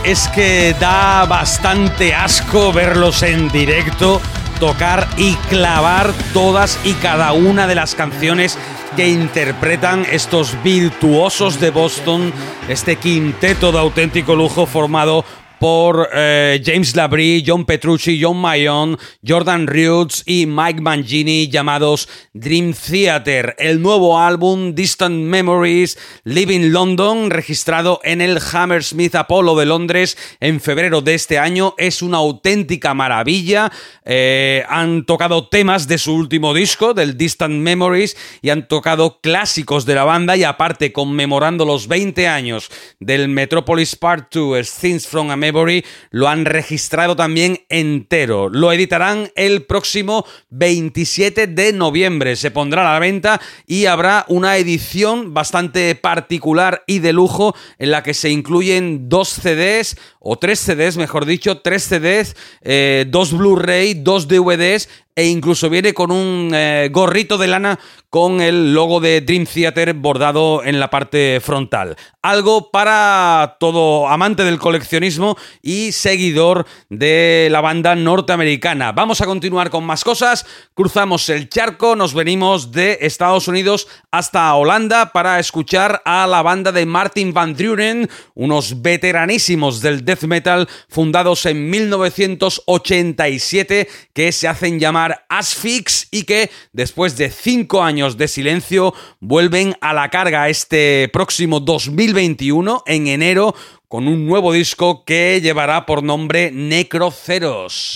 Es 0.04 0.28
que 0.28 0.74
da 0.78 1.24
bastante 1.26 2.14
asco 2.14 2.72
verlos 2.72 3.22
en 3.22 3.48
directo, 3.48 4.20
tocar 4.60 5.08
y 5.16 5.34
clavar 5.48 6.12
todas 6.32 6.78
y 6.84 6.92
cada 6.94 7.32
una 7.32 7.66
de 7.66 7.74
las 7.74 7.94
canciones 7.94 8.58
que 8.96 9.08
interpretan 9.08 10.06
estos 10.10 10.62
virtuosos 10.62 11.60
de 11.60 11.70
Boston, 11.70 12.32
este 12.68 12.96
quinteto 12.96 13.72
de 13.72 13.78
auténtico 13.78 14.34
lujo 14.34 14.66
formado 14.66 15.24
por 15.58 16.08
eh, 16.12 16.62
James 16.64 16.94
Labrie, 16.94 17.42
John 17.46 17.64
Petrucci, 17.64 18.20
John 18.22 18.38
Mayon, 18.38 18.98
Jordan 19.26 19.66
Roots 19.66 20.22
y 20.26 20.46
Mike 20.46 20.80
Mangini 20.80 21.48
llamados 21.48 22.08
Dream 22.32 22.74
Theater. 22.74 23.54
El 23.58 23.80
nuevo 23.80 24.18
álbum 24.18 24.74
Distant 24.74 25.14
Memories 25.14 25.98
Living 26.24 26.72
London, 26.72 27.30
registrado 27.30 28.00
en 28.04 28.20
el 28.20 28.38
Hammersmith 28.52 29.14
Apollo 29.14 29.56
de 29.56 29.66
Londres 29.66 30.18
en 30.40 30.60
febrero 30.60 31.00
de 31.00 31.14
este 31.14 31.38
año, 31.38 31.74
es 31.78 32.02
una 32.02 32.18
auténtica 32.18 32.94
maravilla. 32.94 33.72
Eh, 34.04 34.64
han 34.68 35.04
tocado 35.06 35.48
temas 35.48 35.88
de 35.88 35.98
su 35.98 36.14
último 36.14 36.52
disco, 36.52 36.94
del 36.94 37.16
Distant 37.16 37.54
Memories, 37.54 38.16
y 38.42 38.50
han 38.50 38.68
tocado 38.68 39.20
clásicos 39.20 39.86
de 39.86 39.94
la 39.94 40.04
banda 40.04 40.36
y 40.36 40.44
aparte 40.44 40.92
conmemorando 40.92 41.64
los 41.64 41.88
20 41.88 42.28
años 42.28 42.70
del 43.00 43.28
Metropolis 43.28 43.96
Part 43.96 44.34
2, 44.34 44.70
Things 44.80 45.06
from 45.06 45.30
America, 45.30 45.45
lo 46.10 46.28
han 46.28 46.44
registrado 46.44 47.16
también 47.16 47.60
entero. 47.68 48.48
Lo 48.48 48.72
editarán 48.72 49.30
el 49.34 49.64
próximo 49.64 50.26
27 50.50 51.46
de 51.46 51.72
noviembre. 51.72 52.36
Se 52.36 52.50
pondrá 52.50 52.82
a 52.88 52.94
la 52.94 52.98
venta 52.98 53.40
y 53.66 53.86
habrá 53.86 54.24
una 54.28 54.56
edición 54.56 55.34
bastante 55.34 55.94
particular 55.94 56.82
y 56.86 56.98
de 57.00 57.12
lujo 57.12 57.54
en 57.78 57.90
la 57.90 58.02
que 58.02 58.14
se 58.14 58.30
incluyen 58.30 59.08
dos 59.08 59.28
CDs, 59.28 59.96
o 60.28 60.36
tres 60.36 60.58
CDs, 60.58 60.96
mejor 60.96 61.24
dicho, 61.24 61.58
tres 61.58 61.84
CDs, 61.84 62.34
eh, 62.62 63.06
dos 63.08 63.32
Blu-ray, 63.32 63.94
dos 63.94 64.26
DVDs 64.26 64.88
e 65.18 65.28
incluso 65.28 65.70
viene 65.70 65.94
con 65.94 66.10
un 66.10 66.50
eh, 66.52 66.90
gorrito 66.92 67.38
de 67.38 67.46
lana 67.46 67.78
con 68.10 68.40
el 68.40 68.74
logo 68.74 69.00
de 69.00 69.22
Dream 69.22 69.46
Theater 69.46 69.94
bordado 69.94 70.62
en 70.62 70.78
la 70.78 70.90
parte 70.90 71.40
frontal. 71.40 71.96
Algo 72.22 72.70
para 72.70 73.56
todo 73.58 74.08
amante 74.08 74.44
del 74.44 74.58
coleccionismo 74.58 75.36
y 75.62 75.92
seguidor 75.92 76.66
de 76.90 77.48
la 77.50 77.60
banda 77.60 77.94
norteamericana. 77.94 78.92
Vamos 78.92 79.20
a 79.20 79.26
continuar 79.26 79.70
con 79.70 79.84
más 79.84 80.04
cosas. 80.04 80.46
Cruzamos 80.74 81.28
el 81.30 81.48
charco, 81.48 81.96
nos 81.96 82.14
venimos 82.14 82.72
de 82.72 82.98
Estados 83.00 83.48
Unidos 83.48 83.88
hasta 84.10 84.54
Holanda 84.54 85.12
para 85.12 85.38
escuchar 85.38 86.02
a 86.04 86.26
la 86.26 86.42
banda 86.42 86.72
de 86.72 86.84
Martin 86.84 87.32
Van 87.32 87.54
Druren, 87.54 88.08
unos 88.34 88.82
veteranísimos 88.82 89.80
del 89.80 90.04
death 90.04 90.15
metal 90.24 90.68
fundados 90.88 91.46
en 91.46 91.70
1987 91.70 93.88
que 94.12 94.32
se 94.32 94.48
hacen 94.48 94.80
llamar 94.80 95.24
Asfix 95.28 96.08
y 96.10 96.24
que 96.24 96.50
después 96.72 97.16
de 97.16 97.30
cinco 97.30 97.82
años 97.82 98.16
de 98.16 98.26
silencio 98.28 98.94
vuelven 99.20 99.76
a 99.80 99.92
la 99.92 100.10
carga 100.10 100.48
este 100.48 101.08
próximo 101.12 101.60
2021 101.60 102.82
en 102.86 103.06
enero 103.08 103.54
con 103.88 104.08
un 104.08 104.26
nuevo 104.26 104.52
disco 104.52 105.04
que 105.04 105.40
llevará 105.40 105.86
por 105.86 106.02
nombre 106.02 106.50
Necroceros. 106.50 107.94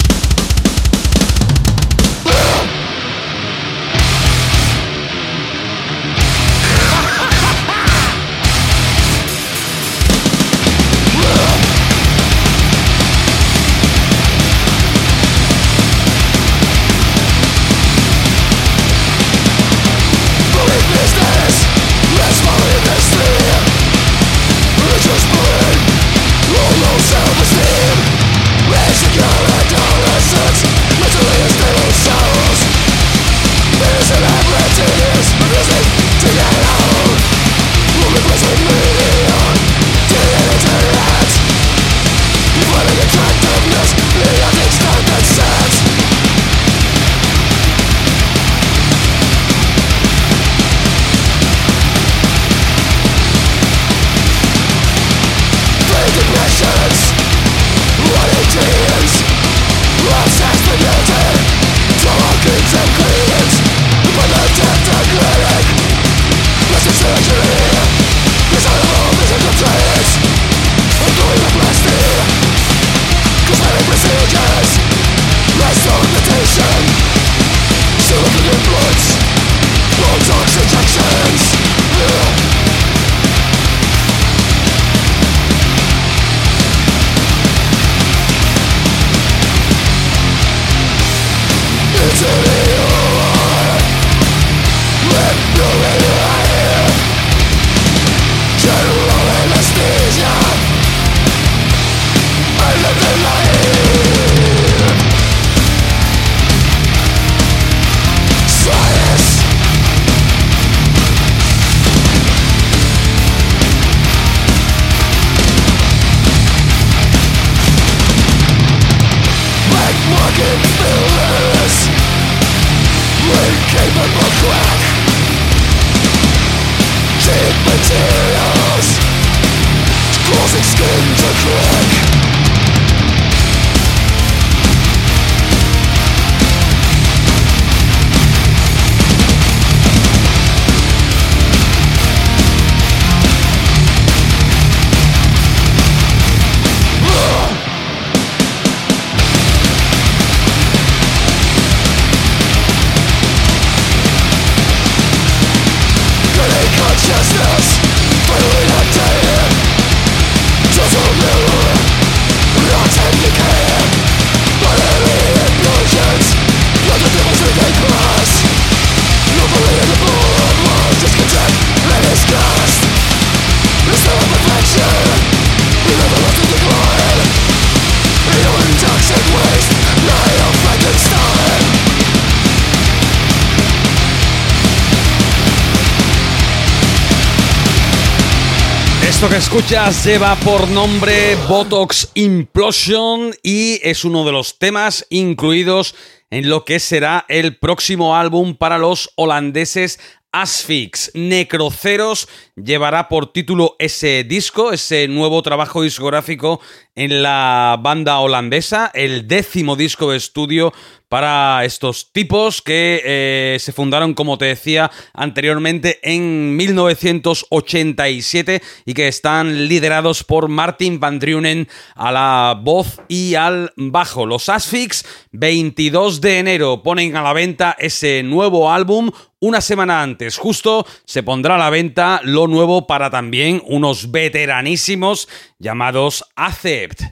Esto 189.21 189.29
que 189.29 189.37
escuchas 189.37 190.07
lleva 190.07 190.35
por 190.37 190.67
nombre 190.69 191.37
Botox 191.47 192.11
Implosion 192.15 193.35
y 193.43 193.79
es 193.83 194.07
uno 194.07 194.25
de 194.25 194.33
los 194.33 194.59
temas 194.59 195.07
incluidos 195.11 195.95
en 196.31 196.49
lo 196.49 196.65
que 196.65 196.81
será 196.81 197.27
el 197.29 197.59
próximo 197.59 198.17
álbum 198.17 198.55
para 198.55 198.79
los 198.79 199.11
holandeses 199.17 200.01
Asfix. 200.33 201.11
Necroceros 201.13 202.31
llevará 202.57 203.09
por 203.09 203.31
título 203.31 203.77
ese 203.79 204.25
disco, 204.25 204.73
ese 204.73 205.07
nuevo 205.07 205.43
trabajo 205.43 205.83
discográfico 205.83 206.63
en 206.95 207.23
la 207.23 207.79
banda 207.79 208.21
holandesa, 208.21 208.91
el 208.95 209.29
décimo 209.29 209.77
disco 209.77 210.13
de 210.13 210.17
estudio 210.17 210.73
para 211.11 211.65
estos 211.65 212.13
tipos 212.13 212.63
que 212.63 213.03
eh, 213.05 213.57
se 213.59 213.73
fundaron, 213.73 214.15
como 214.15 214.39
te 214.39 214.45
decía 214.45 214.93
anteriormente, 215.13 215.99
en 216.05 216.57
1987 216.57 218.63
y 218.87 218.95
que 218.95 219.09
están 219.09 219.67
liderados 219.67 220.23
por 220.23 220.47
Martin 220.49 221.01
Van 221.01 221.19
Drunen 221.19 221.67
a 221.97 222.13
la 222.13 222.57
voz 222.63 223.01
y 223.09 223.35
al 223.35 223.73
bajo. 223.77 224.25
Los 224.25 224.49
Asfix, 224.49 225.05
22 225.33 226.21
de 226.21 226.39
enero, 226.39 226.85
ponen 226.85 227.17
a 227.17 227.23
la 227.23 227.33
venta 227.33 227.75
ese 227.77 228.23
nuevo 228.23 228.73
álbum. 228.73 229.11
Una 229.41 229.61
semana 229.61 230.03
antes, 230.03 230.39
justo, 230.39 230.87
se 231.05 231.25
pondrá 231.25 231.57
a 231.57 231.59
la 231.59 231.71
venta 231.71 232.21
lo 232.23 232.47
nuevo 232.47 232.87
para 232.87 233.11
también 233.11 233.61
unos 233.67 234.13
veteranísimos 234.13 235.29
llamados 235.59 236.25
Acept. 236.37 237.03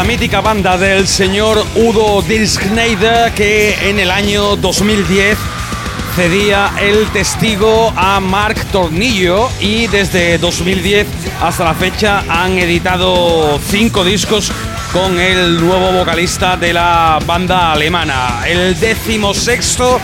La 0.00 0.06
mítica 0.06 0.40
banda 0.40 0.78
del 0.78 1.06
señor 1.06 1.62
Udo 1.74 2.22
Dirkschneider 2.22 3.32
que 3.34 3.90
en 3.90 3.98
el 3.98 4.10
año 4.10 4.56
2010 4.56 5.36
cedía 6.16 6.72
el 6.80 7.06
testigo 7.08 7.92
a 7.94 8.18
Mark 8.18 8.64
Tornillo 8.72 9.50
y 9.60 9.88
desde 9.88 10.38
2010 10.38 11.06
hasta 11.42 11.64
la 11.64 11.74
fecha 11.74 12.24
han 12.30 12.56
editado 12.56 13.60
cinco 13.68 14.02
discos 14.02 14.50
con 14.90 15.20
el 15.20 15.60
nuevo 15.60 15.92
vocalista 15.92 16.56
de 16.56 16.72
la 16.72 17.18
banda 17.26 17.72
alemana. 17.72 18.44
El 18.46 18.80
décimo 18.80 19.34
sexto 19.34 20.00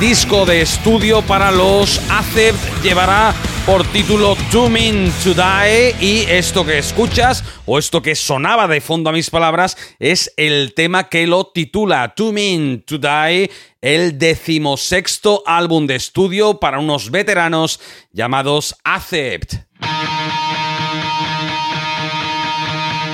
disco 0.00 0.46
de 0.46 0.62
estudio 0.62 1.22
para 1.22 1.50
los 1.50 2.00
Acept 2.10 2.58
llevará 2.82 3.34
por 3.66 3.84
título 3.88 4.36
To 4.50 4.68
Mean 4.68 5.12
to 5.22 5.34
Die 5.34 5.94
y 6.00 6.24
esto 6.28 6.64
que 6.64 6.78
escuchas 6.78 7.44
o 7.66 7.78
esto 7.78 8.00
que 8.00 8.14
sonaba 8.14 8.66
de 8.66 8.80
fondo 8.80 9.10
a 9.10 9.12
mis 9.12 9.28
palabras 9.28 9.76
es 9.98 10.32
el 10.36 10.72
tema 10.74 11.08
que 11.08 11.26
lo 11.26 11.48
titula 11.48 12.14
To 12.14 12.32
Mean 12.32 12.82
to 12.86 12.98
Die, 12.98 13.50
el 13.80 14.18
decimosexto 14.18 15.42
álbum 15.46 15.86
de 15.86 15.96
estudio 15.96 16.58
para 16.58 16.78
unos 16.78 17.10
veteranos 17.10 17.80
llamados 18.12 18.74
Acept. 18.84 19.67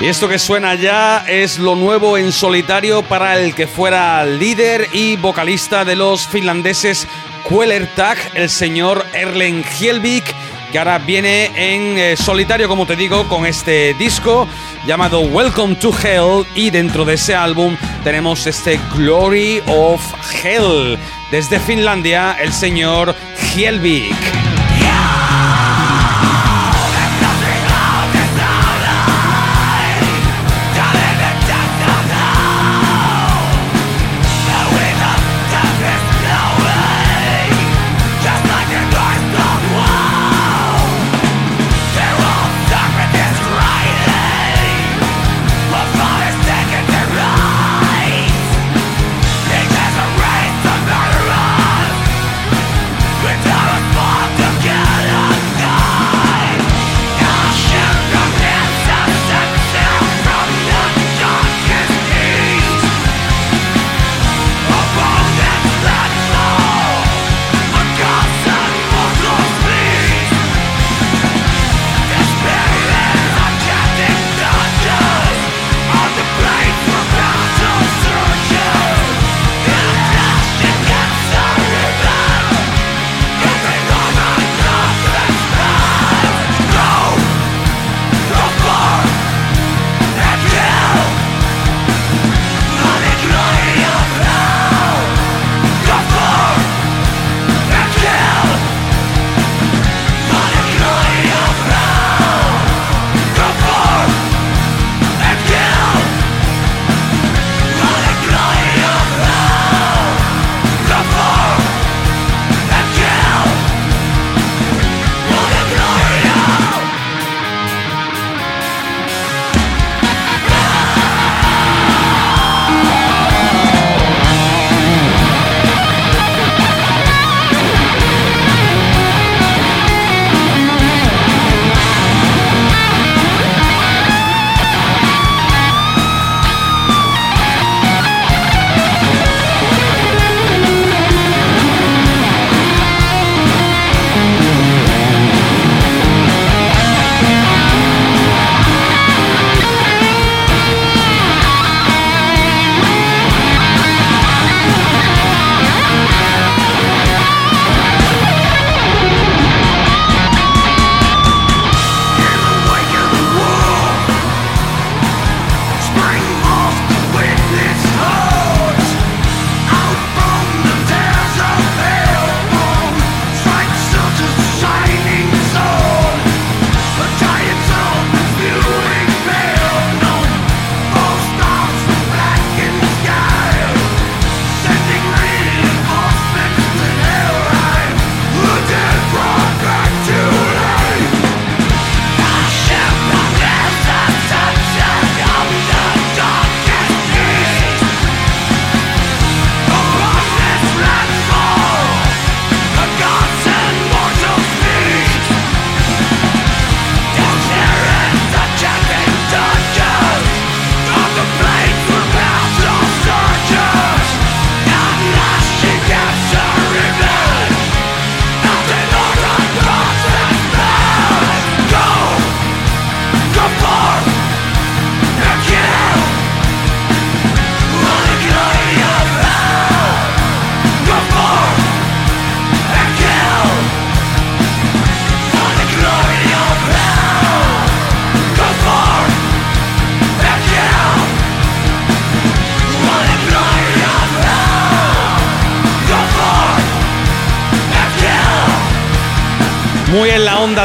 Y 0.01 0.07
esto 0.07 0.27
que 0.27 0.39
suena 0.39 0.75
ya 0.75 1.25
es 1.27 1.57
lo 1.57 1.75
nuevo 1.75 2.17
en 2.17 2.31
solitario 2.31 3.01
para 3.03 3.39
el 3.39 3.55
que 3.55 3.65
fuera 3.65 4.25
líder 4.25 4.89
y 4.91 5.15
vocalista 5.15 5.85
de 5.85 5.95
los 5.95 6.27
finlandeses 6.27 7.07
Quellertag, 7.47 8.17
el 8.33 8.49
señor 8.49 9.05
Erlen 9.13 9.63
Hjelvik, 9.63 10.25
que 10.71 10.79
ahora 10.79 10.97
viene 10.99 11.45
en 11.55 11.97
eh, 11.97 12.17
solitario, 12.17 12.67
como 12.67 12.85
te 12.85 12.95
digo, 12.95 13.27
con 13.29 13.45
este 13.45 13.93
disco 13.93 14.47
llamado 14.85 15.21
Welcome 15.21 15.75
to 15.75 15.91
Hell 16.03 16.45
y 16.55 16.69
dentro 16.71 17.05
de 17.05 17.13
ese 17.13 17.33
álbum 17.33 17.77
tenemos 18.03 18.45
este 18.47 18.79
Glory 18.95 19.61
of 19.67 20.01
Hell. 20.43 20.99
Desde 21.31 21.59
Finlandia, 21.59 22.35
el 22.39 22.51
señor 22.51 23.15
Hjelvik. 23.53 24.15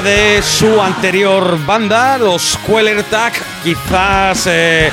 De 0.02 0.40
su 0.42 0.80
anterior 0.80 1.58
banda, 1.66 2.16
los 2.16 2.58
Queller 2.66 3.02
Tag, 3.04 3.32
quizás 3.62 4.46
eh, 4.46 4.90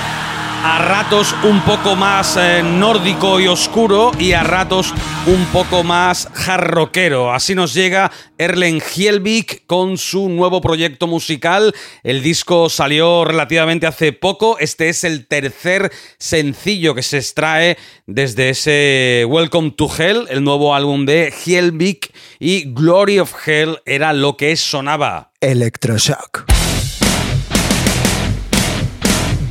a 0.69 0.79
ratos 0.79 1.33
un 1.43 1.61
poco 1.61 1.95
más 1.95 2.35
eh, 2.35 2.61
nórdico 2.61 3.39
y 3.39 3.47
oscuro 3.47 4.11
y 4.19 4.33
a 4.33 4.43
ratos 4.43 4.93
un 5.25 5.45
poco 5.45 5.81
más 5.81 6.27
jarroquero. 6.33 7.31
Así 7.33 7.55
nos 7.55 7.73
llega 7.73 8.11
Erlen 8.37 8.81
Hjelvik 8.81 9.65
con 9.65 9.97
su 9.97 10.27
nuevo 10.27 10.59
proyecto 10.59 11.07
musical. 11.07 11.73
El 12.03 12.21
disco 12.21 12.67
salió 12.67 13.23
relativamente 13.23 13.87
hace 13.87 14.11
poco. 14.11 14.59
Este 14.59 14.89
es 14.89 15.05
el 15.05 15.25
tercer 15.27 15.89
sencillo 16.17 16.93
que 16.93 17.01
se 17.01 17.19
extrae 17.19 17.77
desde 18.05 18.49
ese 18.49 19.23
Welcome 19.25 19.71
to 19.71 19.89
Hell, 19.97 20.27
el 20.29 20.43
nuevo 20.43 20.75
álbum 20.75 21.05
de 21.05 21.31
Hjelvik 21.31 22.13
y 22.39 22.73
Glory 22.73 23.19
of 23.19 23.33
Hell 23.47 23.77
era 23.85 24.11
lo 24.11 24.35
que 24.35 24.57
sonaba. 24.57 25.31
Electroshock. 25.39 26.56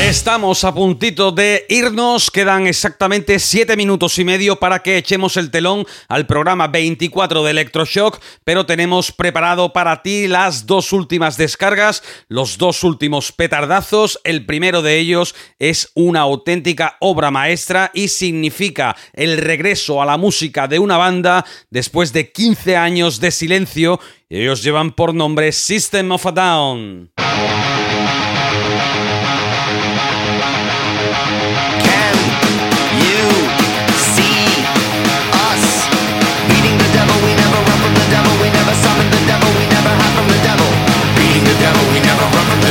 Estamos 0.00 0.64
a 0.64 0.72
puntito 0.72 1.30
de 1.30 1.66
irnos, 1.68 2.30
quedan 2.30 2.66
exactamente 2.66 3.38
7 3.38 3.76
minutos 3.76 4.18
y 4.18 4.24
medio 4.24 4.56
para 4.56 4.82
que 4.82 4.96
echemos 4.96 5.36
el 5.36 5.50
telón 5.50 5.86
al 6.08 6.26
programa 6.26 6.68
24 6.68 7.44
de 7.44 7.50
Electroshock, 7.50 8.18
pero 8.42 8.64
tenemos 8.64 9.12
preparado 9.12 9.72
para 9.72 10.02
ti 10.02 10.26
las 10.26 10.66
dos 10.66 10.92
últimas 10.92 11.36
descargas, 11.36 12.02
los 12.28 12.56
dos 12.56 12.82
últimos 12.82 13.30
petardazos. 13.30 14.18
El 14.24 14.46
primero 14.46 14.80
de 14.80 14.98
ellos 14.98 15.34
es 15.58 15.92
una 15.94 16.20
auténtica 16.20 16.96
obra 17.00 17.30
maestra 17.30 17.90
y 17.92 18.08
significa 18.08 18.96
el 19.12 19.36
regreso 19.36 20.00
a 20.00 20.06
la 20.06 20.16
música 20.16 20.66
de 20.66 20.78
una 20.78 20.96
banda 20.96 21.44
después 21.68 22.12
de 22.12 22.32
15 22.32 22.76
años 22.76 23.20
de 23.20 23.30
silencio 23.30 24.00
ellos 24.32 24.62
llevan 24.62 24.92
por 24.92 25.12
nombre 25.12 25.50
System 25.50 26.12
of 26.12 26.24
a 26.24 26.30
Down. 26.30 27.10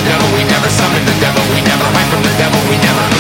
Devil. 0.06 0.28
We 0.36 0.44
never 0.44 0.70
summon 0.70 1.04
the 1.06 1.16
devil. 1.20 1.44
We 1.54 1.62
never 1.62 1.86
hide 1.96 2.10
from 2.12 2.24
the 2.24 2.34
devil. 2.38 2.60
We 2.70 2.78
never. 2.78 3.19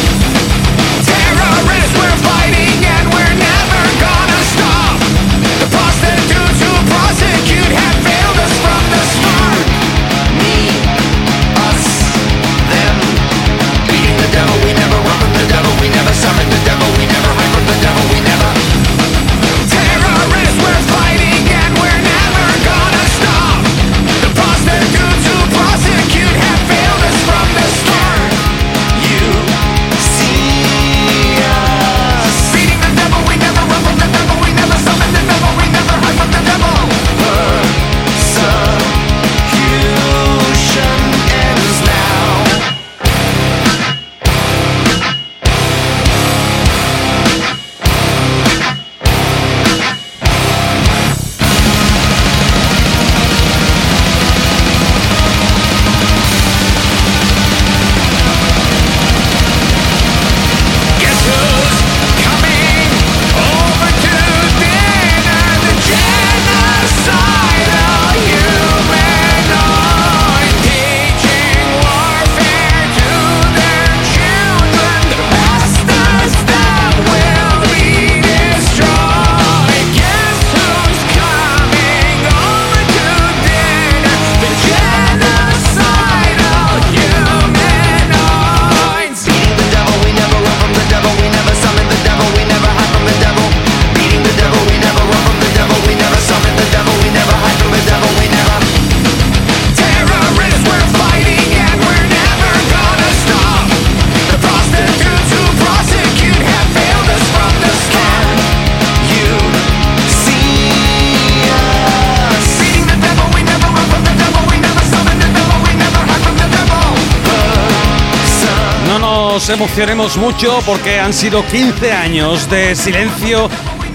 Emocionemos 119.53 120.17
mucho 120.17 120.59
porque 120.65 120.99
han 120.99 121.13
sido 121.13 121.45
15 121.45 121.91
años 121.91 122.49
de 122.49 122.75
silencio 122.75 123.49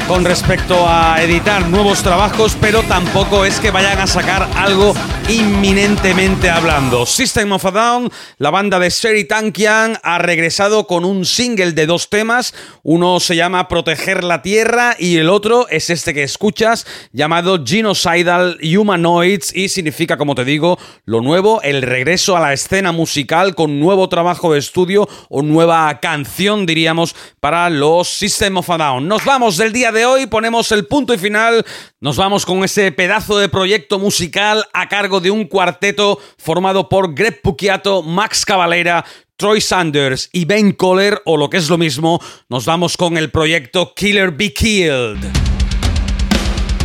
con 0.08 0.24
respecto 0.24 0.88
a 0.88 1.22
editar 1.22 1.68
nuevos 1.68 2.02
trabajos, 2.02 2.56
pero 2.60 2.82
tampoco 2.82 3.44
es 3.44 3.60
que 3.60 3.70
vayan 3.70 3.98
a 4.00 4.06
sacar 4.06 4.48
algo 4.56 4.94
inminentemente 5.28 6.50
hablando. 6.50 7.06
System 7.06 7.52
of 7.52 7.64
a 7.64 7.70
Down, 7.70 8.10
la 8.38 8.50
banda 8.50 8.78
de 8.78 8.90
Sherry 8.90 9.24
Tankian, 9.24 9.98
ha 10.02 10.18
regresado 10.18 10.86
con 10.86 11.04
un 11.04 11.24
single 11.24 11.72
de 11.72 11.86
dos 11.86 12.10
temas. 12.10 12.54
Uno 12.82 13.20
se 13.20 13.36
llama 13.36 13.68
Proteger 13.68 14.22
la 14.24 14.42
Tierra 14.42 14.96
y 14.98 15.16
el 15.16 15.30
otro 15.30 15.66
es 15.68 15.88
este 15.90 16.12
que 16.12 16.22
escuchas, 16.22 16.86
llamado 17.12 17.64
Genocidal 17.64 18.58
Humanoids 18.62 19.54
y 19.54 19.68
significa, 19.68 20.18
como 20.18 20.34
te 20.34 20.44
digo, 20.44 20.78
lo 21.06 21.20
nuevo, 21.20 21.62
el 21.62 21.82
regreso 21.82 22.36
a 22.36 22.40
la 22.40 22.52
escena 22.52 22.92
musical 22.92 23.54
con 23.54 23.80
nuevo 23.80 24.08
trabajo 24.08 24.52
de 24.52 24.58
estudio 24.58 25.08
o 25.30 25.42
nueva 25.42 26.00
canción, 26.00 26.66
diríamos, 26.66 27.16
para 27.40 27.70
los 27.70 28.08
System 28.08 28.58
of 28.58 28.70
a 28.70 28.78
Down. 28.78 29.08
Nos 29.08 29.24
vamos 29.24 29.56
del 29.56 29.72
día 29.72 29.92
de 29.92 30.04
hoy, 30.04 30.26
ponemos 30.26 30.70
el 30.72 30.86
punto 30.86 31.14
y 31.14 31.18
final, 31.18 31.64
nos 32.00 32.16
vamos 32.16 32.44
con 32.44 32.62
ese 32.64 32.92
pedazo 32.92 33.38
de 33.38 33.48
proyecto 33.48 33.98
musical 33.98 34.66
a 34.72 34.88
cargo 34.88 35.13
de 35.20 35.30
un 35.30 35.44
cuarteto 35.44 36.18
formado 36.38 36.88
por 36.88 37.14
Greg 37.14 37.40
Puciato, 37.42 38.02
Max 38.02 38.44
Cavalera, 38.44 39.04
Troy 39.36 39.60
Sanders 39.60 40.30
y 40.32 40.44
Ben 40.44 40.72
Kohler, 40.72 41.20
o 41.24 41.36
lo 41.36 41.50
que 41.50 41.56
es 41.56 41.68
lo 41.68 41.78
mismo, 41.78 42.20
nos 42.48 42.66
vamos 42.66 42.96
con 42.96 43.16
el 43.16 43.30
proyecto 43.30 43.92
Killer 43.94 44.30
Be 44.30 44.52
Killed. 44.52 45.53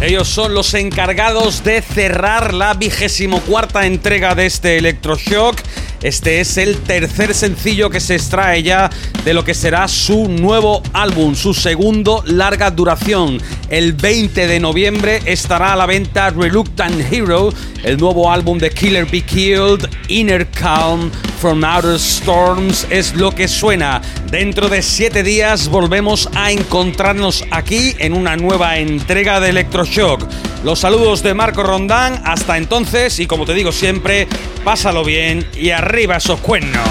Ellos 0.01 0.29
son 0.29 0.53
los 0.53 0.73
encargados 0.75 1.61
de 1.65 1.81
cerrar 1.81 2.53
la 2.53 2.73
vigésimo 2.73 3.41
cuarta 3.41 3.85
entrega 3.85 4.33
de 4.33 4.45
este 4.45 4.77
Electroshock. 4.77 5.59
Este 6.01 6.39
es 6.39 6.57
el 6.57 6.77
tercer 6.77 7.33
sencillo 7.33 7.89
que 7.89 7.99
se 7.99 8.15
extrae 8.15 8.63
ya 8.63 8.89
de 9.25 9.33
lo 9.33 9.43
que 9.43 9.53
será 9.53 9.89
su 9.89 10.29
nuevo 10.29 10.81
álbum, 10.93 11.35
su 11.35 11.53
segundo 11.53 12.23
larga 12.25 12.71
duración. 12.71 13.41
El 13.69 13.91
20 13.91 14.47
de 14.47 14.59
noviembre 14.61 15.21
estará 15.25 15.73
a 15.73 15.75
la 15.75 15.85
venta 15.85 16.29
Reluctant 16.29 17.11
Hero, 17.11 17.53
el 17.83 17.97
nuevo 17.97 18.31
álbum 18.31 18.57
de 18.57 18.69
Killer 18.69 19.05
Be 19.05 19.21
Killed, 19.21 19.85
Inner 20.07 20.47
Calm, 20.47 21.11
From 21.39 21.63
Outer 21.63 21.95
Storms 21.95 22.85
es 22.89 23.15
lo 23.15 23.33
que 23.33 23.47
suena. 23.47 24.01
Dentro 24.29 24.67
de 24.67 24.81
siete 24.81 25.23
días 25.23 25.69
volvemos 25.69 26.29
a 26.35 26.51
encontrarnos 26.51 27.45
aquí 27.49 27.95
en 27.99 28.13
una 28.13 28.35
nueva 28.35 28.77
entrega 28.77 29.39
de 29.39 29.51
Electroshock. 29.51 30.21
Los 30.65 30.79
saludos 30.79 31.23
de 31.23 31.33
Marco 31.33 31.63
Rondán, 31.63 32.21
hasta 32.25 32.57
entonces 32.57 33.19
y 33.21 33.25
como 33.25 33.45
te 33.45 33.53
digo 33.53 33.71
siempre, 33.71 34.27
pásalo 34.65 35.05
bien 35.05 35.47
y 35.55 35.69
arriba 35.69 36.17
esos 36.17 36.41
cuernos. 36.41 36.85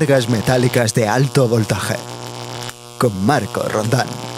Descargas 0.00 0.30
metálicas 0.30 0.94
de 0.94 1.06
alto 1.06 1.46
voltaje. 1.46 1.96
Con 2.96 3.26
Marco 3.26 3.60
Rondán. 3.68 4.29